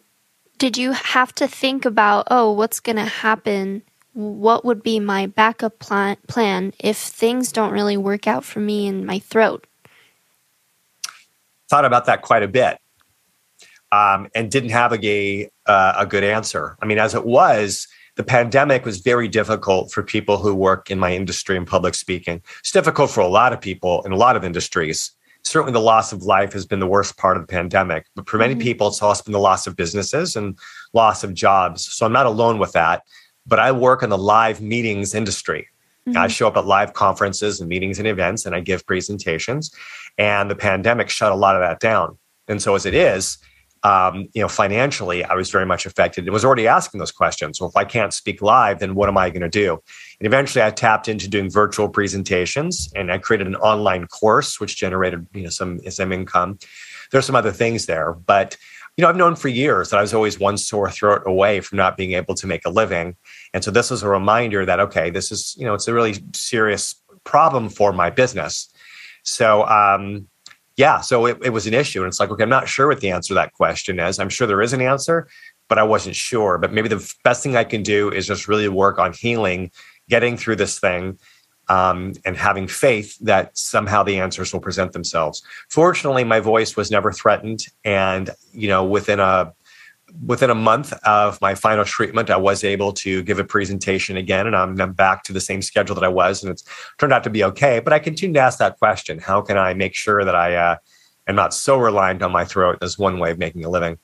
did 0.62 0.78
you 0.78 0.92
have 0.92 1.34
to 1.34 1.48
think 1.48 1.84
about, 1.84 2.28
oh, 2.30 2.52
what's 2.52 2.78
going 2.78 2.94
to 2.94 3.04
happen? 3.04 3.82
What 4.12 4.64
would 4.64 4.80
be 4.80 5.00
my 5.00 5.26
backup 5.26 5.80
plan, 5.80 6.18
plan 6.28 6.72
if 6.78 6.96
things 6.96 7.50
don't 7.50 7.72
really 7.72 7.96
work 7.96 8.28
out 8.28 8.44
for 8.44 8.60
me 8.60 8.86
in 8.86 9.04
my 9.04 9.18
throat? 9.18 9.66
Thought 11.68 11.84
about 11.84 12.06
that 12.06 12.22
quite 12.22 12.44
a 12.44 12.46
bit 12.46 12.78
um, 13.90 14.28
and 14.36 14.52
didn't 14.52 14.70
have 14.70 14.92
a, 14.92 15.50
uh, 15.66 15.94
a 15.98 16.06
good 16.06 16.22
answer. 16.22 16.76
I 16.80 16.86
mean, 16.86 16.98
as 16.98 17.16
it 17.16 17.26
was, 17.26 17.88
the 18.14 18.22
pandemic 18.22 18.84
was 18.84 18.98
very 18.98 19.26
difficult 19.26 19.90
for 19.90 20.04
people 20.04 20.38
who 20.38 20.54
work 20.54 20.92
in 20.92 20.98
my 21.00 21.12
industry 21.12 21.56
and 21.56 21.66
public 21.66 21.96
speaking. 21.96 22.40
It's 22.60 22.70
difficult 22.70 23.10
for 23.10 23.18
a 23.18 23.26
lot 23.26 23.52
of 23.52 23.60
people 23.60 24.04
in 24.04 24.12
a 24.12 24.16
lot 24.16 24.36
of 24.36 24.44
industries. 24.44 25.10
Certainly, 25.44 25.72
the 25.72 25.80
loss 25.80 26.12
of 26.12 26.22
life 26.22 26.52
has 26.52 26.66
been 26.66 26.80
the 26.80 26.86
worst 26.86 27.16
part 27.16 27.36
of 27.36 27.42
the 27.42 27.46
pandemic. 27.46 28.06
But 28.14 28.28
for 28.28 28.38
many 28.38 28.54
mm-hmm. 28.54 28.62
people, 28.62 28.88
it's 28.88 29.02
also 29.02 29.24
been 29.24 29.32
the 29.32 29.38
loss 29.38 29.66
of 29.66 29.76
businesses 29.76 30.36
and 30.36 30.56
loss 30.92 31.24
of 31.24 31.34
jobs. 31.34 31.84
So 31.84 32.06
I'm 32.06 32.12
not 32.12 32.26
alone 32.26 32.58
with 32.58 32.72
that. 32.72 33.02
But 33.46 33.58
I 33.58 33.72
work 33.72 34.02
in 34.02 34.10
the 34.10 34.18
live 34.18 34.60
meetings 34.60 35.14
industry. 35.14 35.68
Mm-hmm. 36.08 36.18
I 36.18 36.28
show 36.28 36.48
up 36.48 36.56
at 36.56 36.66
live 36.66 36.92
conferences 36.94 37.60
and 37.60 37.68
meetings 37.68 37.98
and 37.98 38.06
events, 38.08 38.46
and 38.46 38.54
I 38.54 38.60
give 38.60 38.86
presentations. 38.86 39.74
And 40.16 40.50
the 40.50 40.56
pandemic 40.56 41.08
shut 41.08 41.32
a 41.32 41.36
lot 41.36 41.56
of 41.56 41.62
that 41.62 41.80
down. 41.80 42.18
And 42.48 42.62
so, 42.62 42.74
as 42.74 42.86
it 42.86 42.94
is, 42.94 43.38
um, 43.84 44.28
you 44.32 44.40
know, 44.40 44.48
financially, 44.48 45.24
I 45.24 45.34
was 45.34 45.50
very 45.50 45.66
much 45.66 45.86
affected 45.86 46.24
and 46.24 46.32
was 46.32 46.44
already 46.44 46.68
asking 46.68 46.98
those 46.98 47.10
questions. 47.10 47.60
Well, 47.60 47.70
if 47.70 47.76
I 47.76 47.84
can't 47.84 48.14
speak 48.14 48.40
live, 48.40 48.78
then 48.78 48.94
what 48.94 49.08
am 49.08 49.18
I 49.18 49.30
going 49.30 49.42
to 49.42 49.48
do? 49.48 49.72
And 50.20 50.26
eventually 50.26 50.62
I 50.62 50.70
tapped 50.70 51.08
into 51.08 51.28
doing 51.28 51.50
virtual 51.50 51.88
presentations 51.88 52.92
and 52.94 53.10
I 53.10 53.18
created 53.18 53.48
an 53.48 53.56
online 53.56 54.06
course, 54.06 54.60
which 54.60 54.76
generated, 54.76 55.26
you 55.34 55.42
know, 55.42 55.50
some, 55.50 55.80
some 55.90 56.12
income. 56.12 56.58
There's 57.10 57.26
some 57.26 57.36
other 57.36 57.52
things 57.52 57.86
there, 57.86 58.12
but 58.12 58.56
you 58.96 59.02
know, 59.02 59.08
I've 59.08 59.16
known 59.16 59.36
for 59.36 59.48
years 59.48 59.88
that 59.90 59.96
I 59.96 60.02
was 60.02 60.12
always 60.12 60.38
one 60.38 60.58
sore 60.58 60.90
throat 60.90 61.22
away 61.24 61.60
from 61.60 61.78
not 61.78 61.96
being 61.96 62.12
able 62.12 62.34
to 62.34 62.46
make 62.46 62.66
a 62.66 62.70
living. 62.70 63.16
And 63.54 63.64
so 63.64 63.70
this 63.70 63.90
was 63.90 64.02
a 64.02 64.08
reminder 64.08 64.66
that, 64.66 64.80
okay, 64.80 65.08
this 65.08 65.32
is, 65.32 65.56
you 65.56 65.64
know, 65.64 65.72
it's 65.72 65.88
a 65.88 65.94
really 65.94 66.16
serious 66.34 66.94
problem 67.24 67.70
for 67.70 67.92
my 67.92 68.10
business. 68.10 68.70
So, 69.24 69.66
um, 69.66 70.28
yeah, 70.76 71.00
so 71.00 71.26
it, 71.26 71.38
it 71.42 71.50
was 71.50 71.66
an 71.66 71.74
issue. 71.74 72.00
And 72.00 72.08
it's 72.08 72.20
like, 72.20 72.30
okay, 72.30 72.42
I'm 72.42 72.48
not 72.48 72.68
sure 72.68 72.88
what 72.88 73.00
the 73.00 73.10
answer 73.10 73.28
to 73.28 73.34
that 73.34 73.52
question 73.52 73.98
is. 73.98 74.18
I'm 74.18 74.28
sure 74.28 74.46
there 74.46 74.62
is 74.62 74.72
an 74.72 74.80
answer, 74.80 75.28
but 75.68 75.78
I 75.78 75.82
wasn't 75.82 76.16
sure. 76.16 76.58
But 76.58 76.72
maybe 76.72 76.88
the 76.88 77.14
best 77.24 77.42
thing 77.42 77.56
I 77.56 77.64
can 77.64 77.82
do 77.82 78.10
is 78.10 78.26
just 78.26 78.48
really 78.48 78.68
work 78.68 78.98
on 78.98 79.12
healing, 79.12 79.70
getting 80.08 80.36
through 80.36 80.56
this 80.56 80.78
thing, 80.78 81.18
um, 81.68 82.14
and 82.24 82.36
having 82.36 82.66
faith 82.66 83.16
that 83.20 83.56
somehow 83.56 84.02
the 84.02 84.18
answers 84.18 84.52
will 84.52 84.60
present 84.60 84.92
themselves. 84.92 85.42
Fortunately, 85.68 86.24
my 86.24 86.40
voice 86.40 86.76
was 86.76 86.90
never 86.90 87.12
threatened. 87.12 87.66
And, 87.84 88.30
you 88.52 88.68
know, 88.68 88.84
within 88.84 89.20
a 89.20 89.52
within 90.26 90.50
a 90.50 90.54
month 90.54 90.92
of 91.04 91.40
my 91.40 91.54
final 91.54 91.84
treatment, 91.84 92.30
I 92.30 92.36
was 92.36 92.64
able 92.64 92.92
to 92.94 93.22
give 93.22 93.38
a 93.38 93.44
presentation 93.44 94.16
again, 94.16 94.46
and 94.46 94.54
I'm, 94.54 94.80
I'm, 94.80 94.92
back 94.92 95.22
to 95.24 95.32
the 95.32 95.40
same 95.40 95.62
schedule 95.62 95.94
that 95.94 96.04
I 96.04 96.08
was, 96.08 96.42
and 96.42 96.52
it's 96.52 96.64
turned 96.98 97.12
out 97.12 97.24
to 97.24 97.30
be 97.30 97.42
okay. 97.44 97.80
But 97.80 97.92
I 97.92 97.98
continue 97.98 98.34
to 98.34 98.40
ask 98.40 98.58
that 98.58 98.78
question: 98.78 99.18
How 99.18 99.40
can 99.40 99.56
I 99.56 99.74
make 99.74 99.94
sure 99.94 100.24
that 100.24 100.34
I 100.34 100.54
uh, 100.54 100.76
am 101.26 101.34
not 101.34 101.54
so 101.54 101.78
reliant 101.78 102.22
on 102.22 102.32
my 102.32 102.44
throat 102.44 102.78
as 102.82 102.98
one 102.98 103.18
way 103.18 103.30
of 103.30 103.38
making 103.38 103.64
a 103.64 103.70
living? 103.70 103.98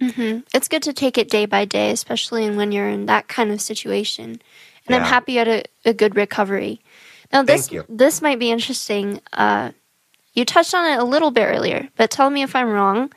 Mm-hmm. 0.00 0.40
It's 0.52 0.68
good 0.68 0.82
to 0.82 0.92
take 0.92 1.18
it 1.18 1.30
day 1.30 1.46
by 1.46 1.64
day, 1.64 1.90
especially 1.90 2.50
when 2.50 2.72
you're 2.72 2.88
in 2.88 3.06
that 3.06 3.28
kind 3.28 3.50
of 3.50 3.60
situation. 3.60 4.40
And 4.86 4.90
yeah. 4.90 4.96
I'm 4.96 5.04
happy 5.04 5.38
at 5.38 5.48
a, 5.48 5.64
a, 5.84 5.94
good 5.94 6.16
recovery. 6.16 6.80
Now, 7.32 7.42
this 7.42 7.70
this 7.88 8.20
might 8.20 8.38
be 8.38 8.50
interesting. 8.50 9.20
Uh, 9.32 9.72
you 10.34 10.44
touched 10.44 10.74
on 10.74 10.84
it 10.84 10.98
a 10.98 11.04
little 11.04 11.30
bit 11.30 11.46
earlier, 11.46 11.88
but 11.96 12.10
tell 12.10 12.28
me 12.28 12.42
if 12.42 12.54
I'm 12.54 12.68
wrong. 12.68 13.12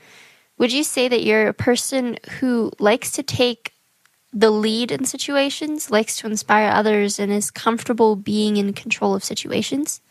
Would 0.57 0.73
you 0.73 0.83
say 0.83 1.07
that 1.07 1.23
you're 1.23 1.47
a 1.47 1.53
person 1.53 2.17
who 2.39 2.71
likes 2.79 3.11
to 3.11 3.23
take 3.23 3.73
the 4.33 4.49
lead 4.49 4.91
in 4.91 5.05
situations, 5.05 5.91
likes 5.91 6.17
to 6.17 6.27
inspire 6.27 6.69
others, 6.71 7.19
and 7.19 7.31
is 7.31 7.51
comfortable 7.51 8.15
being 8.15 8.57
in 8.57 8.73
control 8.73 9.15
of 9.15 9.23
situations? 9.23 10.01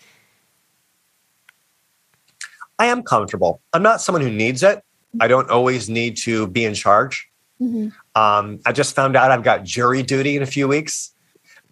I 2.79 2.87
am 2.87 3.03
comfortable. 3.03 3.61
I'm 3.73 3.83
not 3.83 4.01
someone 4.01 4.23
who 4.23 4.31
needs 4.31 4.63
it. 4.63 4.83
I 5.21 5.29
don't 5.29 5.51
always 5.51 5.89
need 5.89 6.17
to 6.19 6.47
be 6.47 6.65
in 6.65 6.75
charge. 6.75 7.29
Mm-hmm. 7.61 7.89
Um, 8.21 8.61
I 8.67 8.73
just 8.73 8.95
found 8.95 9.17
out 9.17 9.31
I've 9.31 9.43
got 9.43 9.65
jury 9.65 10.03
duty 10.03 10.37
in 10.37 10.43
a 10.43 10.47
few 10.47 10.69
weeks. 10.69 11.15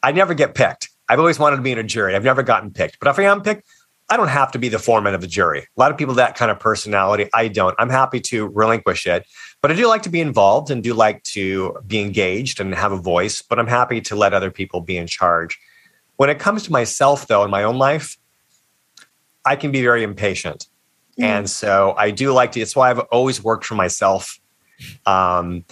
I 0.03 0.13
never 0.13 0.35
get 0.35 0.55
picked. 0.55 0.89
I've 1.09 1.19
always 1.19 1.39
wanted 1.39 1.57
to 1.57 1.63
be 1.63 1.73
in 1.73 1.79
a 1.79 1.83
jury. 1.83 2.17
I've 2.17 2.25
never 2.25 2.43
gotten 2.43 2.71
picked. 2.71 2.99
But 2.99 3.09
if 3.09 3.19
I 3.19 3.25
am 3.25 3.43
picked, 3.43 3.67
I 4.11 4.17
don't 4.17 4.29
have 4.29 4.53
to 4.53 4.59
be 4.59 4.69
the 4.69 4.79
foreman 4.79 5.15
of 5.15 5.23
the 5.23 5.27
jury. 5.27 5.61
A 5.61 5.81
lot 5.81 5.91
of 5.91 5.97
people 5.97 6.15
that 6.15 6.37
kind 6.37 6.51
of 6.51 6.61
personality. 6.61 7.29
I 7.33 7.49
don't. 7.49 7.75
I'm 7.79 7.89
happy 7.89 8.21
to 8.21 8.49
relinquish 8.49 9.07
it, 9.07 9.27
but 9.63 9.71
I 9.71 9.75
do 9.75 9.87
like 9.89 10.03
to 10.03 10.11
be 10.11 10.21
involved 10.21 10.71
and 10.71 10.83
do 10.83 10.93
like 10.93 11.23
to 11.25 11.79
be 11.87 12.01
engaged 12.01 12.61
and 12.61 12.75
have 12.75 12.93
a 12.93 12.99
voice. 12.99 13.41
But 13.41 13.59
I'm 13.59 13.67
happy 13.67 14.01
to 14.03 14.17
let 14.17 14.35
other 14.35 14.51
people 14.51 14.83
be 14.83 14.99
in 14.99 15.07
charge. 15.07 15.59
When 16.17 16.29
it 16.29 16.39
comes 16.39 16.65
to 16.65 16.73
myself, 16.73 17.27
though, 17.27 17.45
in 17.45 17.51
my 17.51 17.65
own 17.65 17.79
life, 17.79 18.19
I 19.45 19.57
can 19.57 19.73
be 19.73 19.81
very 19.81 20.03
impatient, 20.03 20.67
mm. 21.19 21.25
and 21.25 21.49
so 21.49 21.95
I 21.97 22.11
do 22.11 22.33
like 22.33 22.53
to. 22.53 22.61
It's 22.61 22.77
why 22.77 22.91
I've 22.91 23.01
always 23.01 23.43
worked 23.43 23.65
for 23.65 23.75
myself, 23.75 24.39
um, 25.07 25.65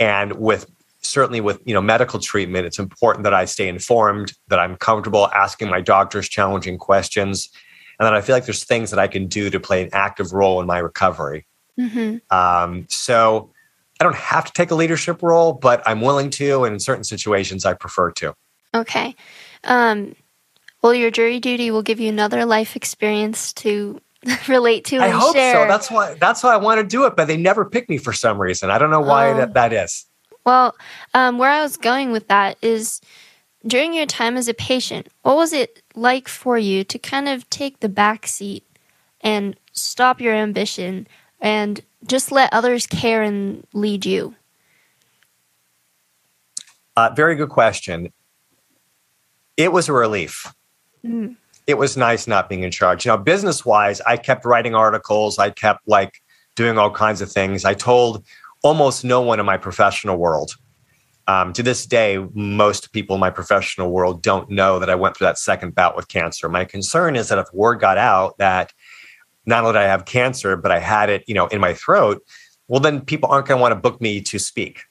and 0.00 0.32
with 0.32 0.68
certainly 1.02 1.40
with 1.40 1.60
you 1.64 1.72
know 1.72 1.80
medical 1.80 2.18
treatment 2.18 2.66
it's 2.66 2.80
important 2.80 3.22
that 3.22 3.32
i 3.32 3.44
stay 3.44 3.68
informed 3.68 4.32
that 4.48 4.58
i'm 4.58 4.74
comfortable 4.74 5.28
asking 5.28 5.70
my 5.70 5.80
doctors 5.80 6.28
challenging 6.28 6.76
questions 6.76 7.48
and 7.98 8.06
then 8.06 8.14
I 8.14 8.20
feel 8.20 8.36
like 8.36 8.44
there's 8.44 8.64
things 8.64 8.90
that 8.90 8.98
I 8.98 9.06
can 9.08 9.26
do 9.26 9.50
to 9.50 9.60
play 9.60 9.82
an 9.82 9.90
active 9.92 10.32
role 10.32 10.60
in 10.60 10.66
my 10.66 10.78
recovery. 10.78 11.46
Mm-hmm. 11.78 12.16
Um, 12.36 12.86
so 12.88 13.50
I 14.00 14.04
don't 14.04 14.16
have 14.16 14.44
to 14.44 14.52
take 14.52 14.70
a 14.70 14.74
leadership 14.74 15.22
role, 15.22 15.52
but 15.52 15.82
I'm 15.86 16.00
willing 16.00 16.30
to, 16.30 16.64
and 16.64 16.74
in 16.74 16.80
certain 16.80 17.04
situations, 17.04 17.64
I 17.64 17.74
prefer 17.74 18.10
to. 18.12 18.34
Okay. 18.74 19.14
Um, 19.64 20.14
well, 20.82 20.94
your 20.94 21.10
jury 21.10 21.40
duty 21.40 21.70
will 21.70 21.82
give 21.82 21.98
you 21.98 22.08
another 22.08 22.44
life 22.44 22.76
experience 22.76 23.52
to 23.54 24.00
relate 24.48 24.84
to. 24.86 24.98
I 24.98 25.08
hope 25.08 25.34
share. 25.34 25.64
so. 25.64 25.68
That's 25.68 25.90
why. 25.90 26.14
That's 26.14 26.42
why 26.42 26.52
I 26.52 26.58
want 26.58 26.80
to 26.80 26.86
do 26.86 27.06
it, 27.06 27.16
but 27.16 27.26
they 27.26 27.36
never 27.36 27.64
pick 27.64 27.88
me 27.88 27.98
for 27.98 28.12
some 28.12 28.40
reason. 28.40 28.70
I 28.70 28.78
don't 28.78 28.90
know 28.90 29.00
why 29.00 29.32
that, 29.32 29.54
that 29.54 29.72
is. 29.72 30.04
Well, 30.44 30.76
um, 31.14 31.38
where 31.38 31.50
I 31.50 31.62
was 31.62 31.76
going 31.76 32.12
with 32.12 32.28
that 32.28 32.56
is 32.62 33.00
during 33.66 33.94
your 33.94 34.06
time 34.06 34.36
as 34.36 34.48
a 34.48 34.54
patient, 34.54 35.08
what 35.22 35.36
was 35.36 35.52
it 35.52 35.82
like 35.94 36.28
for 36.28 36.56
you 36.56 36.84
to 36.84 36.98
kind 36.98 37.28
of 37.28 37.48
take 37.50 37.80
the 37.80 37.88
back 37.88 38.26
seat 38.26 38.64
and 39.20 39.56
stop 39.72 40.20
your 40.20 40.34
ambition 40.34 41.06
and 41.40 41.80
just 42.06 42.30
let 42.30 42.52
others 42.52 42.86
care 42.86 43.22
and 43.22 43.66
lead 43.72 44.06
you? 44.06 44.34
Uh, 46.96 47.10
very 47.14 47.34
good 47.34 47.50
question. 47.50 48.12
It 49.56 49.72
was 49.72 49.88
a 49.88 49.92
relief. 49.92 50.52
Mm. 51.04 51.36
It 51.66 51.78
was 51.78 51.96
nice 51.96 52.26
not 52.26 52.48
being 52.48 52.62
in 52.62 52.70
charge. 52.70 53.04
You 53.04 53.12
know, 53.12 53.18
business 53.18 53.64
wise, 53.64 54.00
I 54.02 54.16
kept 54.16 54.44
writing 54.44 54.74
articles. 54.74 55.38
I 55.38 55.50
kept 55.50 55.86
like 55.88 56.22
doing 56.54 56.78
all 56.78 56.90
kinds 56.90 57.20
of 57.20 57.30
things. 57.30 57.64
I 57.64 57.74
told 57.74 58.24
almost 58.62 59.04
no 59.04 59.20
one 59.20 59.40
in 59.40 59.46
my 59.46 59.56
professional 59.56 60.16
world 60.16 60.54
um, 61.26 61.52
to 61.54 61.62
this 61.62 61.86
day, 61.86 62.24
most 62.34 62.92
people 62.92 63.14
in 63.14 63.20
my 63.20 63.30
professional 63.30 63.90
world 63.90 64.22
don't 64.22 64.48
know 64.50 64.78
that 64.78 64.90
I 64.90 64.94
went 64.94 65.16
through 65.16 65.26
that 65.26 65.38
second 65.38 65.74
bout 65.74 65.96
with 65.96 66.08
cancer. 66.08 66.48
My 66.48 66.64
concern 66.64 67.16
is 67.16 67.28
that 67.28 67.38
if 67.38 67.52
word 67.52 67.80
got 67.80 67.98
out 67.98 68.38
that 68.38 68.72
not 69.44 69.64
only 69.64 69.74
did 69.74 69.82
I 69.82 69.88
have 69.88 70.04
cancer, 70.04 70.56
but 70.56 70.70
I 70.70 70.78
had 70.78 71.10
it, 71.10 71.24
you 71.26 71.34
know, 71.34 71.46
in 71.48 71.60
my 71.60 71.74
throat, 71.74 72.22
well, 72.68 72.80
then 72.80 73.00
people 73.00 73.28
aren't 73.28 73.46
going 73.46 73.58
to 73.58 73.62
want 73.62 73.72
to 73.72 73.80
book 73.80 74.00
me 74.00 74.20
to 74.22 74.38
speak. 74.38 74.82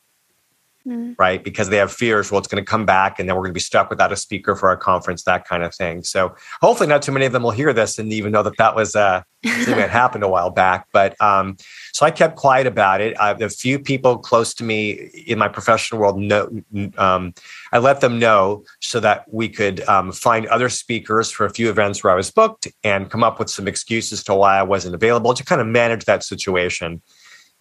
Mm. 0.87 1.15
right? 1.17 1.43
Because 1.43 1.69
they 1.69 1.77
have 1.77 1.91
fears, 1.91 2.31
well, 2.31 2.39
it's 2.39 2.47
going 2.47 2.63
to 2.63 2.69
come 2.69 2.85
back 2.85 3.19
and 3.19 3.27
then 3.27 3.35
we're 3.35 3.43
going 3.43 3.51
to 3.51 3.55
be 3.55 3.59
stuck 3.59 3.89
without 3.89 4.11
a 4.11 4.15
speaker 4.15 4.55
for 4.55 4.69
our 4.69 4.77
conference, 4.77 5.23
that 5.23 5.47
kind 5.47 5.63
of 5.63 5.73
thing. 5.73 6.03
So 6.03 6.35
hopefully 6.61 6.87
not 6.87 7.01
too 7.01 7.11
many 7.11 7.25
of 7.25 7.31
them 7.31 7.43
will 7.43 7.51
hear 7.51 7.73
this 7.73 7.99
and 7.99 8.11
even 8.13 8.31
know 8.31 8.43
that 8.43 8.57
that 8.57 8.75
was 8.75 8.95
uh, 8.95 9.21
something 9.45 9.75
that 9.75 9.89
happened 10.01 10.23
a 10.23 10.27
while 10.27 10.49
back. 10.49 10.87
But 10.91 11.19
um, 11.21 11.57
so 11.93 12.05
I 12.05 12.11
kept 12.11 12.35
quiet 12.35 12.67
about 12.67 13.01
it. 13.01 13.19
Uh, 13.19 13.35
a 13.39 13.49
few 13.49 13.79
people 13.79 14.17
close 14.17 14.53
to 14.55 14.63
me 14.63 14.91
in 14.91 15.37
my 15.37 15.47
professional 15.47 16.01
world 16.01 16.17
know, 16.19 16.49
um, 16.97 17.33
I 17.71 17.79
let 17.79 18.01
them 18.01 18.19
know 18.19 18.63
so 18.81 18.99
that 18.99 19.25
we 19.31 19.49
could 19.49 19.81
um, 19.87 20.11
find 20.11 20.45
other 20.47 20.69
speakers 20.69 21.31
for 21.31 21.45
a 21.45 21.49
few 21.49 21.69
events 21.69 22.03
where 22.03 22.13
I 22.13 22.15
was 22.15 22.31
booked 22.31 22.67
and 22.83 23.09
come 23.09 23.23
up 23.23 23.39
with 23.39 23.49
some 23.49 23.67
excuses 23.67 24.23
to 24.25 24.35
why 24.35 24.57
I 24.57 24.63
wasn't 24.63 24.95
available 24.95 25.33
to 25.33 25.43
kind 25.43 25.61
of 25.61 25.67
manage 25.67 26.05
that 26.05 26.23
situation. 26.23 27.01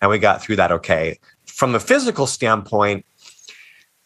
And 0.00 0.10
we 0.10 0.18
got 0.18 0.42
through 0.42 0.56
that 0.56 0.72
okay. 0.72 1.18
From 1.46 1.72
the 1.72 1.80
physical 1.80 2.26
standpoint, 2.26 3.06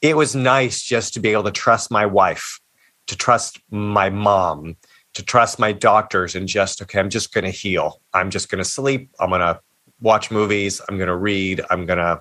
it 0.00 0.16
was 0.16 0.34
nice 0.34 0.82
just 0.82 1.14
to 1.14 1.20
be 1.20 1.30
able 1.30 1.44
to 1.44 1.50
trust 1.50 1.90
my 1.90 2.06
wife, 2.06 2.60
to 3.06 3.16
trust 3.16 3.60
my 3.70 4.10
mom, 4.10 4.76
to 5.14 5.24
trust 5.24 5.58
my 5.58 5.72
doctors, 5.72 6.34
and 6.34 6.46
just, 6.46 6.80
okay, 6.82 7.00
I'm 7.00 7.10
just 7.10 7.32
going 7.32 7.44
to 7.44 7.50
heal. 7.50 8.00
I'm 8.14 8.30
just 8.30 8.50
going 8.50 8.62
to 8.62 8.68
sleep. 8.68 9.10
I'm 9.18 9.30
going 9.30 9.40
to 9.40 9.60
watch 10.00 10.30
movies. 10.30 10.80
I'm 10.88 10.96
going 10.96 11.08
to 11.08 11.16
read. 11.16 11.60
I'm 11.70 11.86
going 11.86 11.98
to 11.98 12.20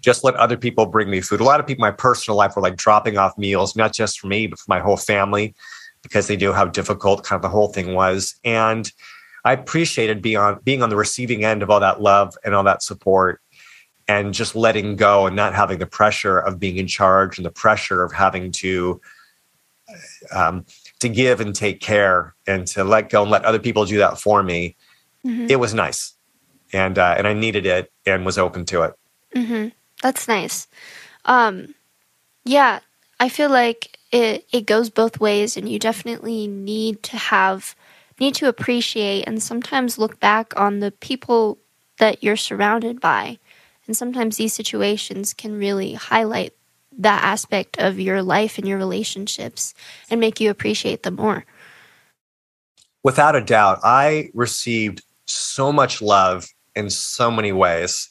just 0.00 0.24
let 0.24 0.34
other 0.36 0.56
people 0.56 0.86
bring 0.86 1.10
me 1.10 1.20
food. 1.20 1.40
A 1.40 1.44
lot 1.44 1.60
of 1.60 1.66
people 1.66 1.84
in 1.84 1.90
my 1.90 1.96
personal 1.96 2.36
life 2.36 2.56
were 2.56 2.62
like 2.62 2.76
dropping 2.76 3.18
off 3.18 3.36
meals, 3.36 3.76
not 3.76 3.92
just 3.92 4.20
for 4.20 4.28
me, 4.28 4.46
but 4.46 4.58
for 4.58 4.66
my 4.68 4.80
whole 4.80 4.96
family, 4.96 5.54
because 6.02 6.28
they 6.28 6.36
knew 6.36 6.52
how 6.52 6.64
difficult 6.64 7.24
kind 7.24 7.36
of 7.36 7.42
the 7.42 7.48
whole 7.48 7.68
thing 7.68 7.94
was. 7.94 8.38
And 8.44 8.90
I 9.44 9.52
appreciated 9.52 10.22
being 10.22 10.36
on 10.36 10.60
being 10.62 10.82
on 10.82 10.90
the 10.90 10.96
receiving 10.96 11.44
end 11.44 11.62
of 11.62 11.70
all 11.70 11.80
that 11.80 12.00
love 12.00 12.34
and 12.44 12.54
all 12.54 12.64
that 12.64 12.82
support 12.82 13.40
and 14.08 14.32
just 14.32 14.56
letting 14.56 14.96
go 14.96 15.26
and 15.26 15.36
not 15.36 15.54
having 15.54 15.78
the 15.78 15.86
pressure 15.86 16.38
of 16.38 16.58
being 16.58 16.78
in 16.78 16.86
charge 16.86 17.38
and 17.38 17.44
the 17.44 17.50
pressure 17.50 18.02
of 18.02 18.12
having 18.12 18.50
to 18.50 19.00
um, 20.32 20.64
to 20.98 21.08
give 21.08 21.40
and 21.40 21.54
take 21.54 21.80
care 21.80 22.34
and 22.46 22.66
to 22.66 22.84
let 22.84 23.10
go 23.10 23.22
and 23.22 23.30
let 23.30 23.44
other 23.44 23.58
people 23.58 23.84
do 23.84 23.98
that 23.98 24.18
for 24.18 24.42
me. 24.42 24.76
Mm-hmm. 25.26 25.46
it 25.50 25.56
was 25.56 25.74
nice. 25.74 26.14
And 26.72 26.98
uh, 26.98 27.14
and 27.16 27.26
i 27.26 27.32
needed 27.32 27.66
it 27.66 27.92
and 28.06 28.24
was 28.24 28.38
open 28.38 28.64
to 28.66 28.82
it. 28.82 28.94
Mm-hmm. 29.34 29.68
that's 30.02 30.28
nice. 30.28 30.66
Um, 31.24 31.74
yeah 32.48 32.80
i 33.20 33.28
feel 33.28 33.50
like 33.50 33.98
it, 34.10 34.46
it 34.52 34.66
goes 34.66 34.88
both 34.88 35.20
ways 35.20 35.56
and 35.56 35.68
you 35.68 35.78
definitely 35.78 36.48
need 36.48 37.02
to 37.02 37.16
have 37.16 37.76
need 38.18 38.34
to 38.34 38.48
appreciate 38.48 39.24
and 39.26 39.42
sometimes 39.42 39.98
look 39.98 40.18
back 40.18 40.58
on 40.58 40.80
the 40.80 40.90
people 40.90 41.58
that 41.98 42.24
you're 42.24 42.36
surrounded 42.36 43.00
by 43.00 43.38
and 43.88 43.96
sometimes 43.96 44.36
these 44.36 44.52
situations 44.52 45.34
can 45.34 45.58
really 45.58 45.94
highlight 45.94 46.54
that 46.98 47.24
aspect 47.24 47.78
of 47.78 47.98
your 47.98 48.22
life 48.22 48.58
and 48.58 48.68
your 48.68 48.78
relationships 48.78 49.74
and 50.10 50.20
make 50.20 50.40
you 50.40 50.50
appreciate 50.50 51.02
them 51.02 51.16
more. 51.16 51.44
Without 53.02 53.34
a 53.34 53.40
doubt, 53.40 53.78
I 53.82 54.30
received 54.34 55.02
so 55.24 55.72
much 55.72 56.02
love 56.02 56.46
in 56.76 56.90
so 56.90 57.30
many 57.30 57.52
ways. 57.52 58.10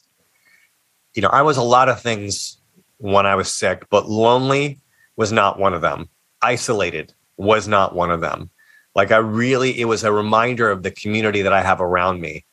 You 1.13 1.21
know, 1.21 1.29
I 1.29 1.43
was 1.43 1.57
a 1.57 1.63
lot 1.63 1.89
of 1.89 2.01
things 2.01 2.57
when 2.97 3.25
I 3.25 3.35
was 3.35 3.53
sick, 3.53 3.85
but 3.89 4.09
lonely 4.09 4.79
was 5.15 5.31
not 5.31 5.59
one 5.59 5.73
of 5.73 5.81
them. 5.81 6.09
Isolated 6.41 7.13
was 7.37 7.67
not 7.67 7.93
one 7.93 8.09
of 8.09 8.21
them. 8.21 8.49
Like, 8.95 9.11
I 9.11 9.17
really, 9.17 9.79
it 9.79 9.85
was 9.85 10.03
a 10.03 10.11
reminder 10.11 10.71
of 10.71 10.81
the 10.81 10.91
community 10.91 11.43
that 11.43 11.53
I 11.53 11.61
have 11.61 11.81
around 11.81 12.19
me. 12.19 12.45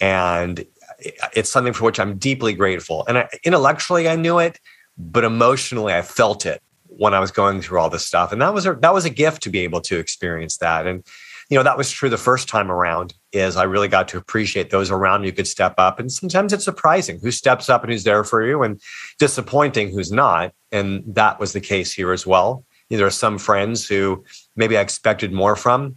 And 0.00 0.66
it's 0.98 1.50
something 1.50 1.72
for 1.72 1.84
which 1.84 2.00
I'm 2.00 2.16
deeply 2.18 2.54
grateful. 2.54 3.04
And 3.06 3.18
I, 3.18 3.28
intellectually, 3.44 4.08
I 4.08 4.16
knew 4.16 4.38
it, 4.38 4.58
but 4.96 5.24
emotionally, 5.24 5.92
I 5.92 6.02
felt 6.02 6.46
it 6.46 6.62
when 6.86 7.14
I 7.14 7.20
was 7.20 7.30
going 7.30 7.60
through 7.60 7.78
all 7.78 7.90
this 7.90 8.06
stuff. 8.06 8.32
And 8.32 8.42
that 8.42 8.52
was 8.52 8.66
a, 8.66 8.74
that 8.74 8.92
was 8.92 9.04
a 9.04 9.10
gift 9.10 9.42
to 9.42 9.50
be 9.50 9.60
able 9.60 9.80
to 9.82 9.98
experience 9.98 10.56
that. 10.58 10.86
And 10.86 11.04
you 11.48 11.56
know 11.56 11.62
that 11.62 11.78
was 11.78 11.90
true 11.90 12.10
the 12.10 12.18
first 12.18 12.48
time 12.48 12.70
around. 12.70 13.14
Is 13.32 13.56
I 13.56 13.62
really 13.62 13.88
got 13.88 14.08
to 14.08 14.18
appreciate 14.18 14.70
those 14.70 14.90
around 14.90 15.22
me 15.22 15.32
could 15.32 15.46
step 15.46 15.74
up. 15.78 15.98
And 15.98 16.12
sometimes 16.12 16.52
it's 16.52 16.64
surprising 16.64 17.20
who 17.20 17.30
steps 17.30 17.68
up 17.68 17.82
and 17.82 17.92
who's 17.92 18.04
there 18.04 18.24
for 18.24 18.46
you, 18.46 18.62
and 18.62 18.80
disappointing 19.18 19.90
who's 19.90 20.12
not. 20.12 20.52
And 20.72 21.02
that 21.06 21.40
was 21.40 21.52
the 21.52 21.60
case 21.60 21.92
here 21.92 22.12
as 22.12 22.26
well. 22.26 22.64
There 22.90 23.06
are 23.06 23.10
some 23.10 23.38
friends 23.38 23.86
who 23.86 24.24
maybe 24.56 24.76
I 24.76 24.80
expected 24.80 25.32
more 25.32 25.56
from, 25.56 25.96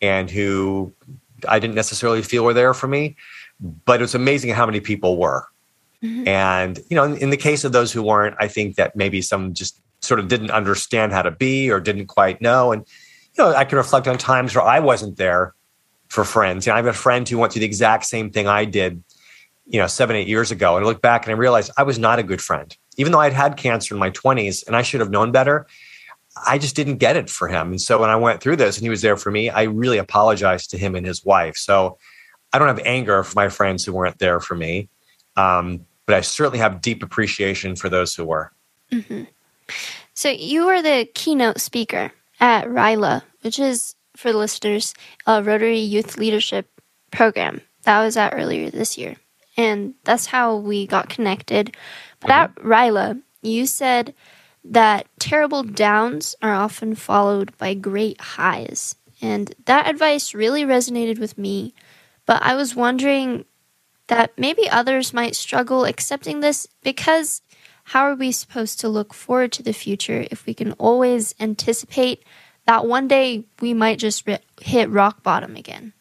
and 0.00 0.30
who 0.30 0.92
I 1.46 1.58
didn't 1.58 1.76
necessarily 1.76 2.22
feel 2.22 2.44
were 2.44 2.54
there 2.54 2.74
for 2.74 2.88
me 2.88 3.16
but 3.60 4.00
it 4.00 4.02
was 4.02 4.14
amazing 4.14 4.50
how 4.50 4.66
many 4.66 4.80
people 4.80 5.16
were. 5.16 5.46
Mm-hmm. 6.02 6.28
And, 6.28 6.78
you 6.88 6.94
know, 6.94 7.04
in, 7.04 7.16
in, 7.16 7.30
the 7.30 7.36
case 7.36 7.64
of 7.64 7.72
those 7.72 7.90
who 7.90 8.02
weren't, 8.02 8.36
I 8.38 8.46
think 8.46 8.76
that 8.76 8.94
maybe 8.94 9.20
some 9.20 9.52
just 9.52 9.82
sort 10.00 10.20
of 10.20 10.28
didn't 10.28 10.52
understand 10.52 11.12
how 11.12 11.22
to 11.22 11.32
be 11.32 11.70
or 11.70 11.80
didn't 11.80 12.06
quite 12.06 12.40
know. 12.40 12.70
And, 12.70 12.86
you 13.36 13.44
know, 13.44 13.54
I 13.54 13.64
can 13.64 13.78
reflect 13.78 14.06
on 14.06 14.16
times 14.16 14.54
where 14.54 14.64
I 14.64 14.78
wasn't 14.78 15.16
there 15.16 15.54
for 16.08 16.24
friends. 16.24 16.66
You 16.66 16.70
know, 16.70 16.74
I 16.74 16.78
have 16.78 16.86
a 16.86 16.92
friend 16.92 17.28
who 17.28 17.38
went 17.38 17.52
through 17.52 17.60
the 17.60 17.66
exact 17.66 18.04
same 18.04 18.30
thing 18.30 18.46
I 18.46 18.64
did, 18.64 19.02
you 19.66 19.80
know, 19.80 19.88
seven, 19.88 20.14
eight 20.14 20.28
years 20.28 20.52
ago. 20.52 20.76
And 20.76 20.84
I 20.84 20.88
look 20.88 21.02
back 21.02 21.26
and 21.26 21.34
I 21.34 21.36
realized 21.36 21.72
I 21.76 21.82
was 21.82 21.98
not 21.98 22.20
a 22.20 22.22
good 22.22 22.40
friend. 22.40 22.74
Even 22.96 23.10
though 23.12 23.20
I'd 23.20 23.32
had 23.32 23.56
cancer 23.56 23.94
in 23.94 23.98
my 23.98 24.10
20s 24.10 24.66
and 24.66 24.76
I 24.76 24.82
should 24.82 25.00
have 25.00 25.10
known 25.10 25.32
better, 25.32 25.66
I 26.46 26.58
just 26.58 26.76
didn't 26.76 26.96
get 26.96 27.16
it 27.16 27.30
for 27.30 27.48
him. 27.48 27.70
And 27.70 27.80
so 27.80 28.00
when 28.00 28.10
I 28.10 28.16
went 28.16 28.40
through 28.40 28.56
this 28.56 28.76
and 28.76 28.82
he 28.82 28.90
was 28.90 29.02
there 29.02 29.16
for 29.16 29.30
me, 29.30 29.50
I 29.50 29.64
really 29.64 29.98
apologized 29.98 30.70
to 30.70 30.78
him 30.78 30.94
and 30.94 31.06
his 31.06 31.24
wife. 31.24 31.56
So 31.56 31.98
I 32.52 32.58
don't 32.58 32.68
have 32.68 32.80
anger 32.84 33.22
for 33.22 33.34
my 33.34 33.48
friends 33.48 33.84
who 33.84 33.92
weren't 33.92 34.18
there 34.18 34.40
for 34.40 34.54
me, 34.54 34.88
um, 35.36 35.86
but 36.06 36.14
I 36.14 36.20
certainly 36.22 36.58
have 36.58 36.80
deep 36.80 37.02
appreciation 37.02 37.76
for 37.76 37.88
those 37.88 38.14
who 38.14 38.24
were. 38.24 38.52
Mm-hmm. 38.90 39.24
So 40.14 40.30
you 40.30 40.66
were 40.66 40.82
the 40.82 41.08
keynote 41.14 41.60
speaker 41.60 42.10
at 42.40 42.66
RYLA, 42.66 43.22
which 43.42 43.58
is 43.58 43.94
for 44.16 44.32
the 44.32 44.38
listeners 44.38 44.94
a 45.26 45.42
Rotary 45.42 45.78
Youth 45.78 46.16
Leadership 46.16 46.68
Program 47.10 47.60
that 47.82 48.02
was 48.02 48.16
at 48.16 48.34
earlier 48.34 48.70
this 48.70 48.98
year, 48.98 49.16
and 49.56 49.94
that's 50.04 50.26
how 50.26 50.56
we 50.56 50.86
got 50.86 51.08
connected. 51.08 51.76
But 52.20 52.30
mm-hmm. 52.30 52.40
at 52.40 52.54
RYLA, 52.56 53.22
you 53.42 53.66
said 53.66 54.14
that 54.64 55.06
terrible 55.18 55.62
downs 55.62 56.34
are 56.42 56.54
often 56.54 56.94
followed 56.94 57.56
by 57.58 57.74
great 57.74 58.20
highs. 58.20 58.96
And 59.20 59.54
that 59.64 59.88
advice 59.88 60.34
really 60.34 60.64
resonated 60.64 61.18
with 61.18 61.38
me 61.38 61.74
but 62.28 62.42
I 62.42 62.56
was 62.56 62.76
wondering 62.76 63.46
that 64.08 64.32
maybe 64.36 64.68
others 64.68 65.14
might 65.14 65.34
struggle 65.34 65.86
accepting 65.86 66.40
this 66.40 66.68
because 66.82 67.40
how 67.84 68.02
are 68.02 68.14
we 68.14 68.32
supposed 68.32 68.78
to 68.80 68.88
look 68.88 69.14
forward 69.14 69.50
to 69.52 69.62
the 69.62 69.72
future 69.72 70.26
if 70.30 70.44
we 70.44 70.52
can 70.52 70.72
always 70.72 71.34
anticipate 71.40 72.22
that 72.66 72.84
one 72.84 73.08
day 73.08 73.46
we 73.62 73.72
might 73.72 73.98
just 73.98 74.28
hit 74.60 74.90
rock 74.90 75.22
bottom 75.22 75.56
again? 75.56 75.94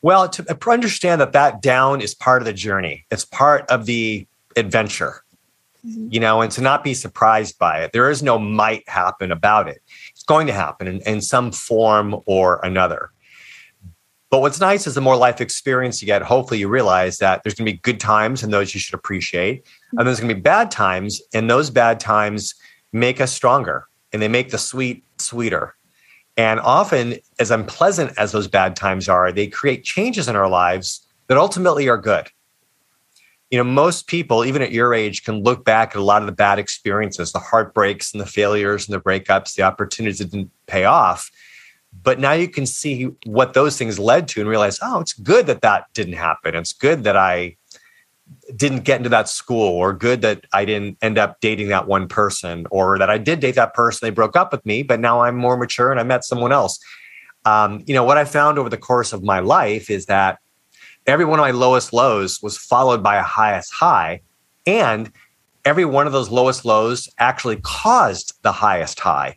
Well, 0.00 0.28
to 0.28 0.44
uh, 0.48 0.70
understand 0.70 1.20
that 1.20 1.32
that 1.32 1.60
down 1.60 2.00
is 2.00 2.14
part 2.14 2.40
of 2.40 2.46
the 2.46 2.52
journey, 2.52 3.04
it's 3.10 3.24
part 3.24 3.68
of 3.68 3.86
the 3.86 4.28
adventure, 4.54 5.24
mm-hmm. 5.86 6.08
you 6.10 6.20
know, 6.20 6.40
and 6.42 6.50
to 6.52 6.60
not 6.60 6.82
be 6.82 6.94
surprised 6.94 7.58
by 7.58 7.80
it. 7.80 7.92
There 7.92 8.10
is 8.10 8.22
no 8.22 8.38
might 8.38 8.88
happen 8.88 9.32
about 9.32 9.68
it. 9.68 9.82
It's 10.10 10.24
going 10.24 10.46
to 10.46 10.52
happen 10.52 10.86
in, 10.86 11.00
in 11.02 11.20
some 11.20 11.52
form 11.52 12.16
or 12.26 12.60
another. 12.62 13.10
But 14.28 14.40
what's 14.40 14.60
nice 14.60 14.86
is 14.86 14.94
the 14.94 15.00
more 15.00 15.16
life 15.16 15.40
experience 15.40 16.02
you 16.02 16.06
get, 16.06 16.22
hopefully 16.22 16.58
you 16.58 16.68
realize 16.68 17.18
that 17.18 17.42
there's 17.42 17.54
going 17.54 17.66
to 17.66 17.72
be 17.72 17.78
good 17.78 18.00
times 18.00 18.42
and 18.42 18.52
those 18.52 18.74
you 18.74 18.80
should 18.80 18.94
appreciate. 18.94 19.64
And 19.92 20.06
there's 20.06 20.18
going 20.18 20.28
to 20.28 20.34
be 20.34 20.40
bad 20.40 20.70
times, 20.70 21.22
and 21.32 21.48
those 21.48 21.70
bad 21.70 22.00
times 22.00 22.54
make 22.92 23.20
us 23.20 23.32
stronger 23.32 23.86
and 24.12 24.22
they 24.22 24.28
make 24.28 24.50
the 24.50 24.58
sweet 24.58 25.04
sweeter. 25.18 25.74
And 26.36 26.60
often, 26.60 27.16
as 27.38 27.50
unpleasant 27.50 28.12
as 28.18 28.32
those 28.32 28.48
bad 28.48 28.76
times 28.76 29.08
are, 29.08 29.32
they 29.32 29.46
create 29.46 29.84
changes 29.84 30.28
in 30.28 30.36
our 30.36 30.48
lives 30.48 31.06
that 31.28 31.38
ultimately 31.38 31.88
are 31.88 31.96
good. 31.96 32.28
You 33.50 33.58
know, 33.58 33.64
most 33.64 34.08
people, 34.08 34.44
even 34.44 34.60
at 34.60 34.72
your 34.72 34.92
age, 34.92 35.24
can 35.24 35.42
look 35.42 35.64
back 35.64 35.90
at 35.90 35.96
a 35.96 36.02
lot 36.02 36.22
of 36.22 36.26
the 36.26 36.32
bad 36.32 36.58
experiences, 36.58 37.32
the 37.32 37.38
heartbreaks 37.38 38.12
and 38.12 38.20
the 38.20 38.26
failures 38.26 38.88
and 38.88 38.94
the 38.94 39.00
breakups, 39.00 39.54
the 39.54 39.62
opportunities 39.62 40.18
that 40.18 40.30
didn't 40.30 40.50
pay 40.66 40.84
off. 40.84 41.30
But 42.02 42.18
now 42.18 42.32
you 42.32 42.48
can 42.48 42.66
see 42.66 43.04
what 43.24 43.54
those 43.54 43.78
things 43.78 43.98
led 43.98 44.28
to 44.28 44.40
and 44.40 44.48
realize 44.48 44.78
oh 44.82 45.00
it's 45.00 45.12
good 45.12 45.46
that 45.46 45.62
that 45.62 45.84
didn't 45.94 46.14
happen. 46.14 46.54
It's 46.54 46.72
good 46.72 47.04
that 47.04 47.16
i 47.16 47.56
didn't 48.54 48.84
get 48.84 48.98
into 48.98 49.08
that 49.08 49.28
school 49.28 49.68
or 49.68 49.92
good 49.92 50.20
that 50.22 50.44
i 50.52 50.64
didn't 50.64 50.98
end 51.00 51.18
up 51.18 51.40
dating 51.40 51.68
that 51.68 51.86
one 51.86 52.08
person 52.08 52.66
or 52.70 52.98
that 52.98 53.10
i 53.10 53.18
did 53.18 53.40
date 53.40 53.54
that 53.54 53.74
person 53.74 54.04
they 54.04 54.10
broke 54.10 54.36
up 54.36 54.52
with 54.52 54.64
me 54.66 54.82
but 54.82 55.00
now 55.00 55.22
i'm 55.22 55.36
more 55.36 55.56
mature 55.56 55.90
and 55.90 56.00
i 56.00 56.02
met 56.02 56.24
someone 56.24 56.52
else. 56.52 56.78
Um, 57.44 57.84
you 57.86 57.94
know 57.94 58.02
what 58.02 58.18
i 58.18 58.24
found 58.24 58.58
over 58.58 58.68
the 58.68 58.76
course 58.76 59.12
of 59.12 59.22
my 59.22 59.38
life 59.38 59.90
is 59.90 60.06
that 60.06 60.38
every 61.06 61.24
one 61.24 61.38
of 61.38 61.44
my 61.44 61.50
lowest 61.50 61.92
lows 61.92 62.42
was 62.42 62.56
followed 62.56 63.02
by 63.02 63.16
a 63.16 63.22
highest 63.22 63.72
high 63.72 64.20
and 64.66 65.10
every 65.64 65.84
one 65.84 66.06
of 66.06 66.12
those 66.12 66.30
lowest 66.30 66.64
lows 66.64 67.08
actually 67.18 67.56
caused 67.62 68.34
the 68.42 68.52
highest 68.52 69.00
high 69.00 69.36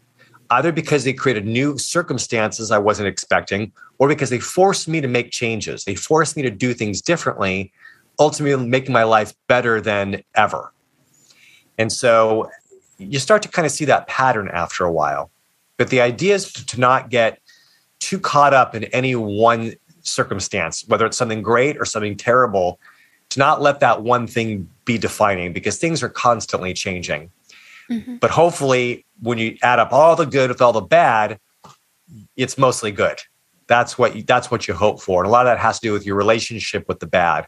either 0.52 0.72
because 0.72 1.04
they 1.04 1.14
created 1.14 1.46
new 1.46 1.78
circumstances 1.78 2.72
I 2.72 2.80
wasn't 2.80 3.08
expecting, 3.08 3.72
or 4.00 4.08
because 4.08 4.30
they 4.30 4.40
forced 4.40 4.88
me 4.88 5.02
to 5.02 5.08
make 5.08 5.32
changes. 5.32 5.84
They 5.84 5.96
forced 5.96 6.36
me 6.36 6.44
to 6.44 6.50
do 6.50 6.74
things 6.74 7.02
differently, 7.02 7.72
ultimately 8.18 8.66
making 8.66 8.94
my 8.94 9.04
life 9.04 9.34
better 9.48 9.80
than 9.80 10.24
ever. 10.36 10.74
And 11.78 11.92
so 11.92 12.50
you 12.98 13.20
start 13.20 13.42
to 13.44 13.50
kind 13.50 13.66
of 13.66 13.72
see 13.72 13.86
that 13.86 14.08
pattern 14.08 14.50
after 14.52 14.86
a 14.86 14.92
while. 14.92 15.32
But 15.78 15.90
the 15.90 16.02
idea 16.02 16.36
is 16.36 16.52
to 16.52 16.80
not 16.80 17.10
get 17.10 17.40
too 18.00 18.20
caught 18.20 18.54
up 18.54 18.76
in 18.76 18.86
any 18.86 19.16
one 19.16 19.74
circumstance, 20.02 20.86
whether 20.88 21.06
it's 21.06 21.18
something 21.18 21.42
great 21.42 21.78
or 21.78 21.86
something 21.86 22.16
terrible, 22.16 22.80
to 23.30 23.40
not 23.40 23.62
let 23.62 23.80
that 23.80 24.02
one 24.02 24.28
thing 24.28 24.70
be 24.86 24.98
defining 24.98 25.54
because 25.54 25.78
things 25.78 26.02
are 26.02 26.10
constantly 26.10 26.74
changing. 26.74 27.32
Mm-hmm. 27.90 28.18
But 28.18 28.32
hopefully, 28.32 29.06
when 29.22 29.38
you 29.38 29.58
add 29.62 29.80
up 29.80 29.92
all 29.92 30.16
the 30.16 30.26
good 30.26 30.50
with 30.50 30.62
all 30.62 30.74
the 30.74 30.82
bad, 30.82 31.40
it's 32.36 32.58
mostly 32.58 32.92
good. 32.92 33.20
That's 33.68 33.98
what 33.98 34.16
you, 34.16 34.24
that's 34.24 34.50
what 34.50 34.68
you 34.68 34.74
hope 34.74 35.02
for, 35.02 35.22
and 35.22 35.28
a 35.28 35.32
lot 35.32 35.46
of 35.46 35.52
that 35.52 35.60
has 35.60 35.80
to 35.80 35.88
do 35.88 35.94
with 35.94 36.06
your 36.06 36.16
relationship 36.16 36.88
with 36.88 37.00
the 37.00 37.08
bad. 37.08 37.48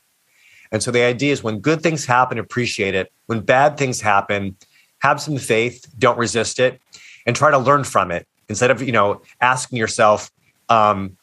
And 0.72 0.82
so 0.82 0.92
the 0.92 1.02
idea 1.02 1.34
is 1.34 1.44
when 1.44 1.60
good 1.60 1.82
things 1.82 2.06
happen, 2.06 2.40
appreciate 2.40 2.96
it. 2.96 3.12
When 3.26 3.42
bad 3.42 3.78
things 3.78 4.00
happen, 4.00 4.56
have 5.00 5.20
some 5.20 5.38
faith, 5.38 5.86
don't 5.98 6.18
resist 6.18 6.60
it, 6.60 6.80
and 7.26 7.36
try 7.36 7.52
to 7.52 7.58
learn 7.58 7.84
from 7.84 8.12
it 8.12 8.28
instead 8.50 8.70
of 8.70 8.82
you 8.84 8.92
know 8.92 9.22
asking 9.40 9.80
yourself, 9.80 10.32
um, 10.70 11.18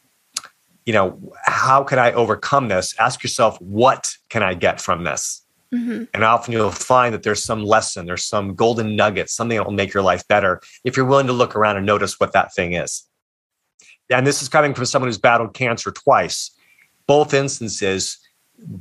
you 0.89 0.93
know, 0.93 1.19
how 1.45 1.83
can 1.83 1.99
I 1.99 2.11
overcome 2.13 2.67
this? 2.67 2.95
Ask 2.97 3.21
yourself, 3.21 3.61
what 3.61 4.09
can 4.29 4.41
I 4.41 4.55
get 4.55 4.81
from 4.81 5.03
this? 5.03 5.45
Mm-hmm. 5.71 6.05
And 6.15 6.23
often 6.23 6.51
you'll 6.51 6.71
find 6.71 7.13
that 7.13 7.21
there's 7.21 7.43
some 7.43 7.63
lesson, 7.63 8.07
there's 8.07 8.23
some 8.23 8.55
golden 8.55 8.95
nugget, 8.95 9.29
something 9.29 9.55
that 9.55 9.65
will 9.65 9.71
make 9.71 9.93
your 9.93 10.01
life 10.01 10.27
better 10.27 10.61
if 10.83 10.97
you're 10.97 11.05
willing 11.05 11.27
to 11.27 11.33
look 11.33 11.55
around 11.55 11.77
and 11.77 11.85
notice 11.85 12.19
what 12.19 12.33
that 12.33 12.55
thing 12.55 12.73
is. 12.73 13.03
And 14.09 14.25
this 14.25 14.41
is 14.41 14.49
coming 14.49 14.73
from 14.73 14.85
someone 14.85 15.09
who's 15.09 15.19
battled 15.19 15.53
cancer 15.53 15.91
twice. 15.91 16.49
Both 17.05 17.35
instances, 17.35 18.17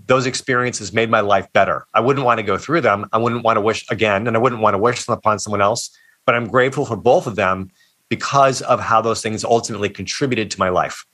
those 0.06 0.24
experiences 0.24 0.94
made 0.94 1.10
my 1.10 1.20
life 1.20 1.52
better. 1.52 1.86
I 1.92 2.00
wouldn't 2.00 2.24
want 2.24 2.38
to 2.38 2.42
go 2.42 2.56
through 2.56 2.80
them. 2.80 3.06
I 3.12 3.18
wouldn't 3.18 3.44
want 3.44 3.58
to 3.58 3.60
wish 3.60 3.84
again, 3.90 4.26
and 4.26 4.34
I 4.34 4.40
wouldn't 4.40 4.62
want 4.62 4.72
to 4.72 4.78
wish 4.78 5.04
them 5.04 5.12
upon 5.12 5.40
someone 5.40 5.60
else. 5.60 5.90
But 6.24 6.36
I'm 6.36 6.48
grateful 6.48 6.86
for 6.86 6.96
both 6.96 7.26
of 7.26 7.36
them 7.36 7.70
because 8.08 8.62
of 8.62 8.80
how 8.80 9.02
those 9.02 9.20
things 9.20 9.44
ultimately 9.44 9.90
contributed 9.90 10.50
to 10.52 10.58
my 10.58 10.70
life. 10.70 11.04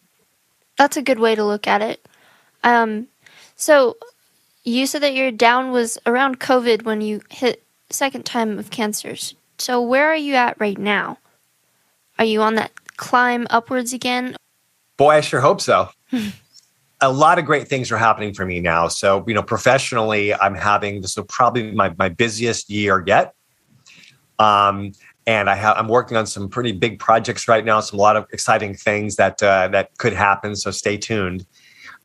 That's 0.76 0.96
a 0.96 1.02
good 1.02 1.18
way 1.18 1.34
to 1.34 1.44
look 1.44 1.66
at 1.66 1.82
it. 1.82 2.06
Um, 2.62 3.08
so 3.56 3.96
you 4.64 4.86
said 4.86 5.02
that 5.02 5.14
your 5.14 5.30
down 5.30 5.70
was 5.70 5.98
around 6.06 6.40
COVID 6.40 6.84
when 6.84 7.00
you 7.00 7.20
hit 7.30 7.62
second 7.90 8.24
time 8.24 8.58
of 8.58 8.70
cancers. 8.70 9.34
So 9.58 9.80
where 9.80 10.08
are 10.08 10.16
you 10.16 10.34
at 10.34 10.58
right 10.58 10.78
now? 10.78 11.18
Are 12.18 12.24
you 12.24 12.40
on 12.42 12.54
that 12.54 12.72
climb 12.96 13.46
upwards 13.50 13.92
again? 13.92 14.36
Boy, 14.96 15.10
I 15.10 15.20
sure 15.20 15.40
hope 15.40 15.60
so. 15.60 15.88
a 17.00 17.12
lot 17.12 17.38
of 17.38 17.44
great 17.44 17.68
things 17.68 17.92
are 17.92 17.98
happening 17.98 18.32
for 18.32 18.46
me 18.46 18.60
now. 18.60 18.88
So, 18.88 19.24
you 19.26 19.34
know, 19.34 19.42
professionally, 19.42 20.34
I'm 20.34 20.54
having 20.54 21.02
this 21.02 21.16
will 21.16 21.24
probably 21.24 21.70
be 21.70 21.72
my, 21.72 21.94
my 21.98 22.08
busiest 22.08 22.70
year 22.70 23.02
yet. 23.06 23.34
Um, 24.38 24.92
and 25.26 25.48
I 25.48 25.54
have 25.54 25.76
I'm 25.76 25.88
working 25.88 26.16
on 26.16 26.26
some 26.26 26.48
pretty 26.48 26.72
big 26.72 26.98
projects 26.98 27.48
right 27.48 27.64
now. 27.64 27.80
Some 27.80 27.98
a 27.98 28.02
lot 28.02 28.16
of 28.16 28.26
exciting 28.32 28.74
things 28.74 29.16
that 29.16 29.42
uh, 29.42 29.68
that 29.68 29.96
could 29.98 30.12
happen. 30.12 30.56
So 30.56 30.70
stay 30.70 30.96
tuned. 30.96 31.46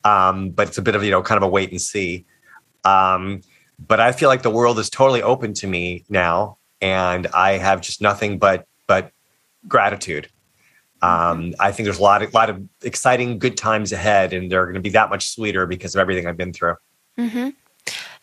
Um, 0.04 0.52
but 0.52 0.70
it's 0.70 0.78
a 0.78 0.82
bit 0.82 0.96
of 0.96 1.04
you 1.04 1.12
know 1.12 1.22
kind 1.22 1.38
of 1.38 1.44
a 1.44 1.50
wait 1.50 1.72
and 1.72 1.82
see. 1.82 2.26
Um, 2.86 3.42
but 3.88 4.00
I 4.00 4.12
feel 4.12 4.30
like 4.30 4.42
the 4.42 4.50
world 4.50 4.80
is 4.80 4.90
totally 4.90 5.22
open 5.22 5.54
to 5.56 5.68
me 5.68 6.06
now, 6.10 6.58
and 6.82 7.28
I 7.28 7.58
have 7.58 7.82
just 7.82 8.02
nothing 8.02 8.40
but 8.40 8.68
but 8.88 9.12
gratitude. 9.68 10.30
Um, 11.02 11.54
I 11.60 11.72
think 11.72 11.86
there's 11.86 12.00
a 12.00 12.04
lot, 12.04 12.22
of, 12.22 12.34
lot 12.34 12.50
of 12.50 12.62
exciting, 12.84 13.40
good 13.40 13.56
times 13.56 13.94
ahead, 13.94 14.34
and 14.34 14.52
they're 14.52 14.66
going 14.66 14.76
to 14.76 14.82
be 14.82 14.90
that 14.90 15.10
much 15.10 15.30
sweeter 15.30 15.66
because 15.66 15.96
of 15.96 16.00
everything 16.00 16.28
I've 16.28 16.36
been 16.36 16.52
through. 16.52 16.76
Mm-hmm. 17.18 17.50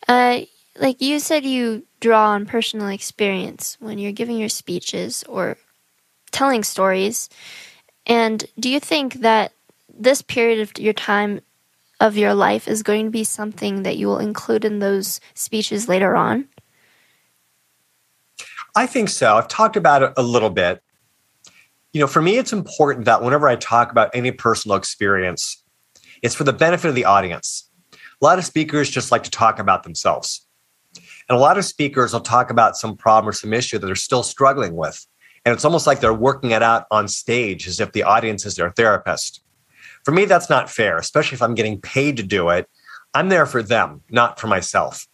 Uh, 0.06 0.40
like 0.78 1.00
you 1.00 1.18
said, 1.18 1.44
you 1.44 1.84
draw 2.00 2.30
on 2.30 2.46
personal 2.46 2.88
experience 2.88 3.76
when 3.80 3.98
you're 3.98 4.12
giving 4.12 4.38
your 4.38 4.48
speeches 4.48 5.24
or 5.28 5.56
telling 6.32 6.62
stories. 6.62 7.28
And 8.06 8.44
do 8.58 8.68
you 8.68 8.80
think 8.80 9.14
that 9.14 9.52
this 9.98 10.22
period 10.22 10.60
of 10.60 10.78
your 10.78 10.92
time 10.92 11.40
of 12.00 12.16
your 12.16 12.34
life 12.34 12.68
is 12.68 12.82
going 12.82 13.06
to 13.06 13.10
be 13.10 13.24
something 13.24 13.82
that 13.82 13.96
you 13.96 14.06
will 14.06 14.18
include 14.18 14.64
in 14.64 14.78
those 14.78 15.20
speeches 15.34 15.88
later 15.88 16.14
on? 16.14 16.46
I 18.74 18.86
think 18.86 19.08
so. 19.08 19.36
I've 19.36 19.48
talked 19.48 19.76
about 19.76 20.02
it 20.02 20.12
a 20.16 20.22
little 20.22 20.50
bit. 20.50 20.82
You 21.94 22.00
know, 22.00 22.06
for 22.06 22.20
me, 22.20 22.36
it's 22.36 22.52
important 22.52 23.06
that 23.06 23.22
whenever 23.22 23.48
I 23.48 23.56
talk 23.56 23.90
about 23.90 24.10
any 24.12 24.30
personal 24.30 24.76
experience, 24.76 25.62
it's 26.22 26.34
for 26.34 26.44
the 26.44 26.52
benefit 26.52 26.88
of 26.88 26.94
the 26.94 27.06
audience. 27.06 27.70
A 27.92 28.24
lot 28.24 28.38
of 28.38 28.44
speakers 28.44 28.90
just 28.90 29.10
like 29.10 29.22
to 29.22 29.30
talk 29.30 29.58
about 29.58 29.82
themselves. 29.82 30.45
And 31.28 31.36
a 31.36 31.40
lot 31.40 31.58
of 31.58 31.64
speakers 31.64 32.12
will 32.12 32.20
talk 32.20 32.50
about 32.50 32.76
some 32.76 32.96
problem 32.96 33.28
or 33.28 33.32
some 33.32 33.52
issue 33.52 33.78
that 33.78 33.86
they're 33.86 33.94
still 33.94 34.22
struggling 34.22 34.76
with. 34.76 35.04
And 35.44 35.52
it's 35.52 35.64
almost 35.64 35.86
like 35.86 36.00
they're 36.00 36.14
working 36.14 36.50
it 36.52 36.62
out 36.62 36.86
on 36.90 37.08
stage 37.08 37.66
as 37.66 37.80
if 37.80 37.92
the 37.92 38.02
audience 38.02 38.46
is 38.46 38.56
their 38.56 38.70
therapist. 38.70 39.42
For 40.04 40.12
me, 40.12 40.24
that's 40.24 40.50
not 40.50 40.70
fair, 40.70 40.98
especially 40.98 41.36
if 41.36 41.42
I'm 41.42 41.54
getting 41.54 41.80
paid 41.80 42.16
to 42.18 42.22
do 42.22 42.48
it. 42.50 42.68
I'm 43.14 43.28
there 43.28 43.46
for 43.46 43.62
them, 43.62 44.02
not 44.10 44.38
for 44.38 44.46
myself. 44.46 45.06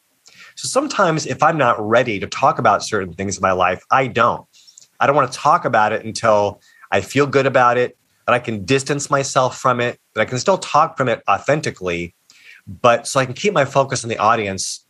So 0.55 0.68
sometimes 0.68 1.27
if 1.27 1.42
I'm 1.42 1.57
not 1.57 1.77
ready 1.81 2.20
to 2.20 2.27
talk 2.27 2.59
about 2.59 2.83
certain 2.83 3.14
things 3.14 3.37
in 3.37 3.42
my 3.42 3.53
life, 3.53 3.83
I 3.90 4.07
don't. 4.07 4.46
I 5.01 5.07
don't 5.07 5.16
want 5.16 5.33
to 5.33 5.38
talk 5.38 5.64
about 5.64 5.92
it 5.92 6.05
until 6.05 6.61
I 6.90 7.01
feel 7.01 7.27
good 7.27 7.46
about 7.46 7.79
it, 7.79 7.96
that 8.27 8.35
I 8.35 8.38
can 8.38 8.64
distance 8.64 9.11
myself 9.11 9.59
from 9.59 9.81
it, 9.81 9.98
that 10.14 10.20
I 10.20 10.25
can 10.25 10.38
still 10.38 10.59
talk 10.59 10.96
from 10.96 11.09
it 11.09 11.22
authentically, 11.29 12.14
but 12.66 13.07
so 13.07 13.18
I 13.18 13.25
can 13.25 13.35
keep 13.35 13.53
my 13.53 13.64
focus 13.64 14.05
on 14.05 14.11
the 14.11 14.18
audience 14.18 14.81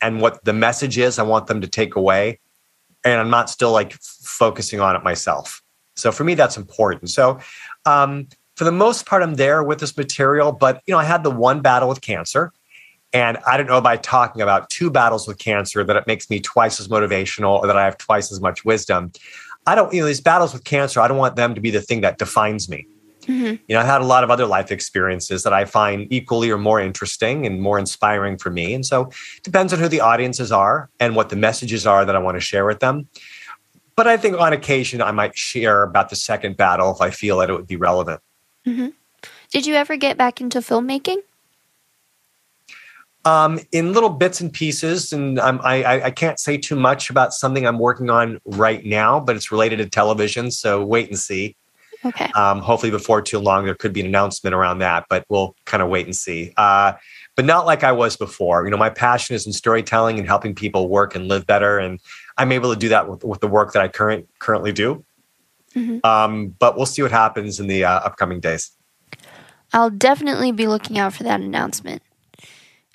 and 0.00 0.20
what 0.20 0.44
the 0.44 0.52
message 0.52 0.98
is 0.98 1.18
I 1.18 1.22
want 1.22 1.46
them 1.46 1.60
to 1.60 1.66
take 1.66 1.96
away. 1.96 2.40
And 3.04 3.20
I'm 3.20 3.30
not 3.30 3.48
still 3.48 3.72
like 3.72 3.92
focusing 3.92 4.80
on 4.80 4.96
it 4.96 5.04
myself. 5.04 5.62
So 5.96 6.12
for 6.12 6.24
me, 6.24 6.34
that's 6.34 6.56
important. 6.56 7.10
So 7.10 7.38
um, 7.86 8.28
for 8.56 8.64
the 8.64 8.72
most 8.72 9.06
part, 9.06 9.22
I'm 9.22 9.34
there 9.34 9.62
with 9.62 9.80
this 9.80 9.96
material, 9.96 10.52
but 10.52 10.82
you 10.86 10.92
know, 10.92 10.98
I 10.98 11.04
had 11.04 11.22
the 11.22 11.30
one 11.30 11.60
battle 11.60 11.88
with 11.88 12.00
cancer. 12.00 12.52
And 13.12 13.38
I 13.46 13.56
don't 13.56 13.66
know 13.66 13.80
by 13.80 13.96
talking 13.96 14.42
about 14.42 14.68
two 14.68 14.90
battles 14.90 15.26
with 15.26 15.38
cancer 15.38 15.82
that 15.82 15.96
it 15.96 16.06
makes 16.06 16.28
me 16.28 16.40
twice 16.40 16.78
as 16.78 16.88
motivational 16.88 17.60
or 17.60 17.66
that 17.66 17.76
I 17.76 17.84
have 17.84 17.96
twice 17.96 18.30
as 18.30 18.40
much 18.40 18.64
wisdom. 18.64 19.12
I 19.66 19.74
don't, 19.74 19.92
you 19.94 20.00
know, 20.00 20.06
these 20.06 20.20
battles 20.20 20.52
with 20.52 20.64
cancer, 20.64 21.00
I 21.00 21.08
don't 21.08 21.16
want 21.16 21.36
them 21.36 21.54
to 21.54 21.60
be 21.60 21.70
the 21.70 21.80
thing 21.80 22.02
that 22.02 22.18
defines 22.18 22.68
me. 22.68 22.86
Mm-hmm. 23.28 23.62
You 23.68 23.74
know, 23.74 23.80
I've 23.80 23.86
had 23.86 24.00
a 24.00 24.06
lot 24.06 24.24
of 24.24 24.30
other 24.30 24.46
life 24.46 24.72
experiences 24.72 25.42
that 25.42 25.52
I 25.52 25.66
find 25.66 26.10
equally 26.10 26.50
or 26.50 26.56
more 26.56 26.80
interesting 26.80 27.44
and 27.44 27.60
more 27.60 27.78
inspiring 27.78 28.38
for 28.38 28.50
me. 28.50 28.72
And 28.72 28.84
so 28.84 29.10
it 29.36 29.42
depends 29.42 29.72
on 29.72 29.78
who 29.78 29.88
the 29.88 30.00
audiences 30.00 30.50
are 30.50 30.88
and 30.98 31.14
what 31.14 31.28
the 31.28 31.36
messages 31.36 31.86
are 31.86 32.06
that 32.06 32.16
I 32.16 32.18
want 32.18 32.36
to 32.36 32.40
share 32.40 32.64
with 32.64 32.80
them. 32.80 33.06
But 33.96 34.06
I 34.06 34.16
think 34.16 34.38
on 34.38 34.52
occasion 34.52 35.02
I 35.02 35.10
might 35.10 35.36
share 35.36 35.82
about 35.82 36.08
the 36.08 36.16
second 36.16 36.56
battle 36.56 36.90
if 36.90 37.02
I 37.02 37.10
feel 37.10 37.38
that 37.38 37.50
it 37.50 37.52
would 37.52 37.66
be 37.66 37.76
relevant. 37.76 38.20
Mm-hmm. 38.66 38.88
Did 39.50 39.66
you 39.66 39.74
ever 39.74 39.96
get 39.96 40.16
back 40.16 40.40
into 40.40 40.60
filmmaking? 40.60 41.18
Um, 43.24 43.60
in 43.72 43.92
little 43.92 44.08
bits 44.08 44.40
and 44.40 44.50
pieces, 44.50 45.12
and 45.12 45.38
I'm, 45.38 45.60
I, 45.62 46.04
I 46.04 46.10
can't 46.10 46.38
say 46.38 46.56
too 46.56 46.76
much 46.76 47.10
about 47.10 47.34
something 47.34 47.66
I'm 47.66 47.78
working 47.78 48.08
on 48.08 48.40
right 48.46 48.82
now, 48.86 49.20
but 49.20 49.36
it's 49.36 49.52
related 49.52 49.78
to 49.78 49.86
television. 49.86 50.50
So 50.50 50.82
wait 50.82 51.08
and 51.08 51.18
see. 51.18 51.56
Okay. 52.08 52.30
Um, 52.34 52.60
hopefully, 52.60 52.90
before 52.90 53.22
too 53.22 53.38
long, 53.38 53.64
there 53.64 53.74
could 53.74 53.92
be 53.92 54.00
an 54.00 54.06
announcement 54.06 54.54
around 54.54 54.78
that, 54.78 55.06
but 55.08 55.24
we'll 55.28 55.54
kind 55.64 55.82
of 55.82 55.88
wait 55.88 56.06
and 56.06 56.16
see. 56.16 56.52
Uh, 56.56 56.92
but 57.36 57.44
not 57.44 57.66
like 57.66 57.84
I 57.84 57.92
was 57.92 58.16
before. 58.16 58.64
You 58.64 58.70
know, 58.70 58.76
my 58.76 58.90
passion 58.90 59.36
is 59.36 59.46
in 59.46 59.52
storytelling 59.52 60.18
and 60.18 60.26
helping 60.26 60.54
people 60.54 60.88
work 60.88 61.14
and 61.14 61.28
live 61.28 61.46
better, 61.46 61.78
and 61.78 62.00
I'm 62.36 62.52
able 62.52 62.72
to 62.72 62.78
do 62.78 62.88
that 62.88 63.08
with, 63.08 63.24
with 63.24 63.40
the 63.40 63.48
work 63.48 63.72
that 63.74 63.82
I 63.82 63.88
current 63.88 64.28
currently 64.38 64.72
do. 64.72 65.04
Mm-hmm. 65.74 66.04
Um, 66.04 66.48
but 66.58 66.76
we'll 66.76 66.86
see 66.86 67.02
what 67.02 67.10
happens 67.10 67.60
in 67.60 67.66
the 67.66 67.84
uh, 67.84 68.00
upcoming 68.00 68.40
days. 68.40 68.70
I'll 69.72 69.90
definitely 69.90 70.52
be 70.52 70.66
looking 70.66 70.98
out 70.98 71.12
for 71.12 71.24
that 71.24 71.40
announcement. 71.40 72.02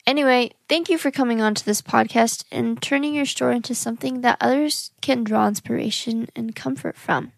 Anyway, 0.05 0.51
thank 0.67 0.89
you 0.89 0.97
for 0.97 1.11
coming 1.11 1.41
on 1.41 1.55
to 1.55 1.65
this 1.65 1.81
podcast 1.81 2.43
and 2.51 2.81
turning 2.81 3.15
your 3.15 3.25
story 3.25 3.55
into 3.55 3.73
something 3.73 4.21
that 4.21 4.37
others 4.41 4.91
can 5.01 5.23
draw 5.23 5.47
inspiration 5.47 6.27
and 6.35 6.55
comfort 6.55 6.97
from. 6.97 7.31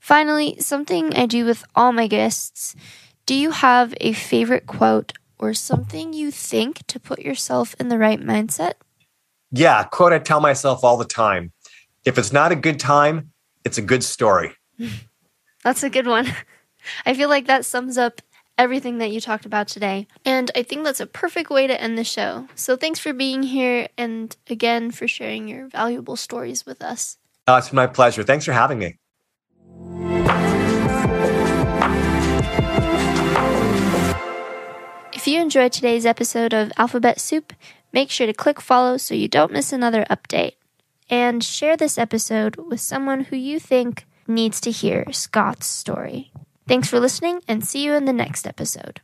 Finally, 0.00 0.56
something 0.58 1.14
I 1.14 1.26
do 1.26 1.44
with 1.44 1.64
all 1.74 1.92
my 1.92 2.06
guests 2.06 2.74
do 3.26 3.36
you 3.36 3.52
have 3.52 3.94
a 4.00 4.12
favorite 4.12 4.66
quote 4.66 5.12
or 5.38 5.54
something 5.54 6.12
you 6.12 6.32
think 6.32 6.84
to 6.88 6.98
put 6.98 7.20
yourself 7.20 7.76
in 7.78 7.88
the 7.88 7.96
right 7.96 8.20
mindset? 8.20 8.72
Yeah, 9.52 9.84
quote 9.84 10.12
I 10.12 10.18
tell 10.18 10.40
myself 10.40 10.82
all 10.82 10.96
the 10.96 11.04
time. 11.04 11.52
If 12.04 12.18
it's 12.18 12.32
not 12.32 12.50
a 12.50 12.56
good 12.56 12.80
time, 12.80 13.30
it's 13.64 13.78
a 13.78 13.82
good 13.82 14.02
story. 14.02 14.56
That's 15.62 15.84
a 15.84 15.90
good 15.90 16.08
one. 16.08 16.26
I 17.06 17.14
feel 17.14 17.28
like 17.28 17.46
that 17.46 17.64
sums 17.64 17.96
up 17.96 18.20
everything 18.58 18.98
that 18.98 19.12
you 19.12 19.20
talked 19.20 19.46
about 19.46 19.68
today. 19.68 20.08
And 20.24 20.50
I 20.56 20.64
think 20.64 20.84
that's 20.84 21.00
a 21.00 21.06
perfect 21.06 21.50
way 21.50 21.66
to 21.66 21.80
end 21.80 21.96
the 21.96 22.04
show. 22.04 22.48
So 22.54 22.76
thanks 22.76 22.98
for 22.98 23.12
being 23.12 23.42
here 23.42 23.88
and 23.96 24.34
again 24.48 24.90
for 24.90 25.06
sharing 25.06 25.46
your 25.46 25.68
valuable 25.68 26.16
stories 26.16 26.66
with 26.66 26.82
us. 26.82 27.16
Oh, 27.46 27.56
it's 27.56 27.72
my 27.72 27.86
pleasure. 27.86 28.22
Thanks 28.22 28.44
for 28.44 28.52
having 28.52 28.78
me. 28.78 28.96
You 35.30 35.40
enjoyed 35.40 35.70
today's 35.70 36.04
episode 36.04 36.52
of 36.52 36.72
Alphabet 36.76 37.20
Soup, 37.20 37.52
make 37.92 38.10
sure 38.10 38.26
to 38.26 38.32
click 38.32 38.60
follow 38.60 38.96
so 38.96 39.14
you 39.14 39.28
don't 39.28 39.52
miss 39.52 39.72
another 39.72 40.04
update. 40.10 40.54
And 41.08 41.44
share 41.44 41.76
this 41.76 41.98
episode 41.98 42.56
with 42.56 42.80
someone 42.80 43.20
who 43.24 43.36
you 43.36 43.60
think 43.60 44.06
needs 44.26 44.60
to 44.62 44.72
hear 44.72 45.04
Scott's 45.12 45.66
story. 45.66 46.32
Thanks 46.66 46.88
for 46.88 46.98
listening 46.98 47.42
and 47.46 47.64
see 47.64 47.84
you 47.84 47.94
in 47.94 48.06
the 48.06 48.12
next 48.12 48.44
episode. 48.44 48.98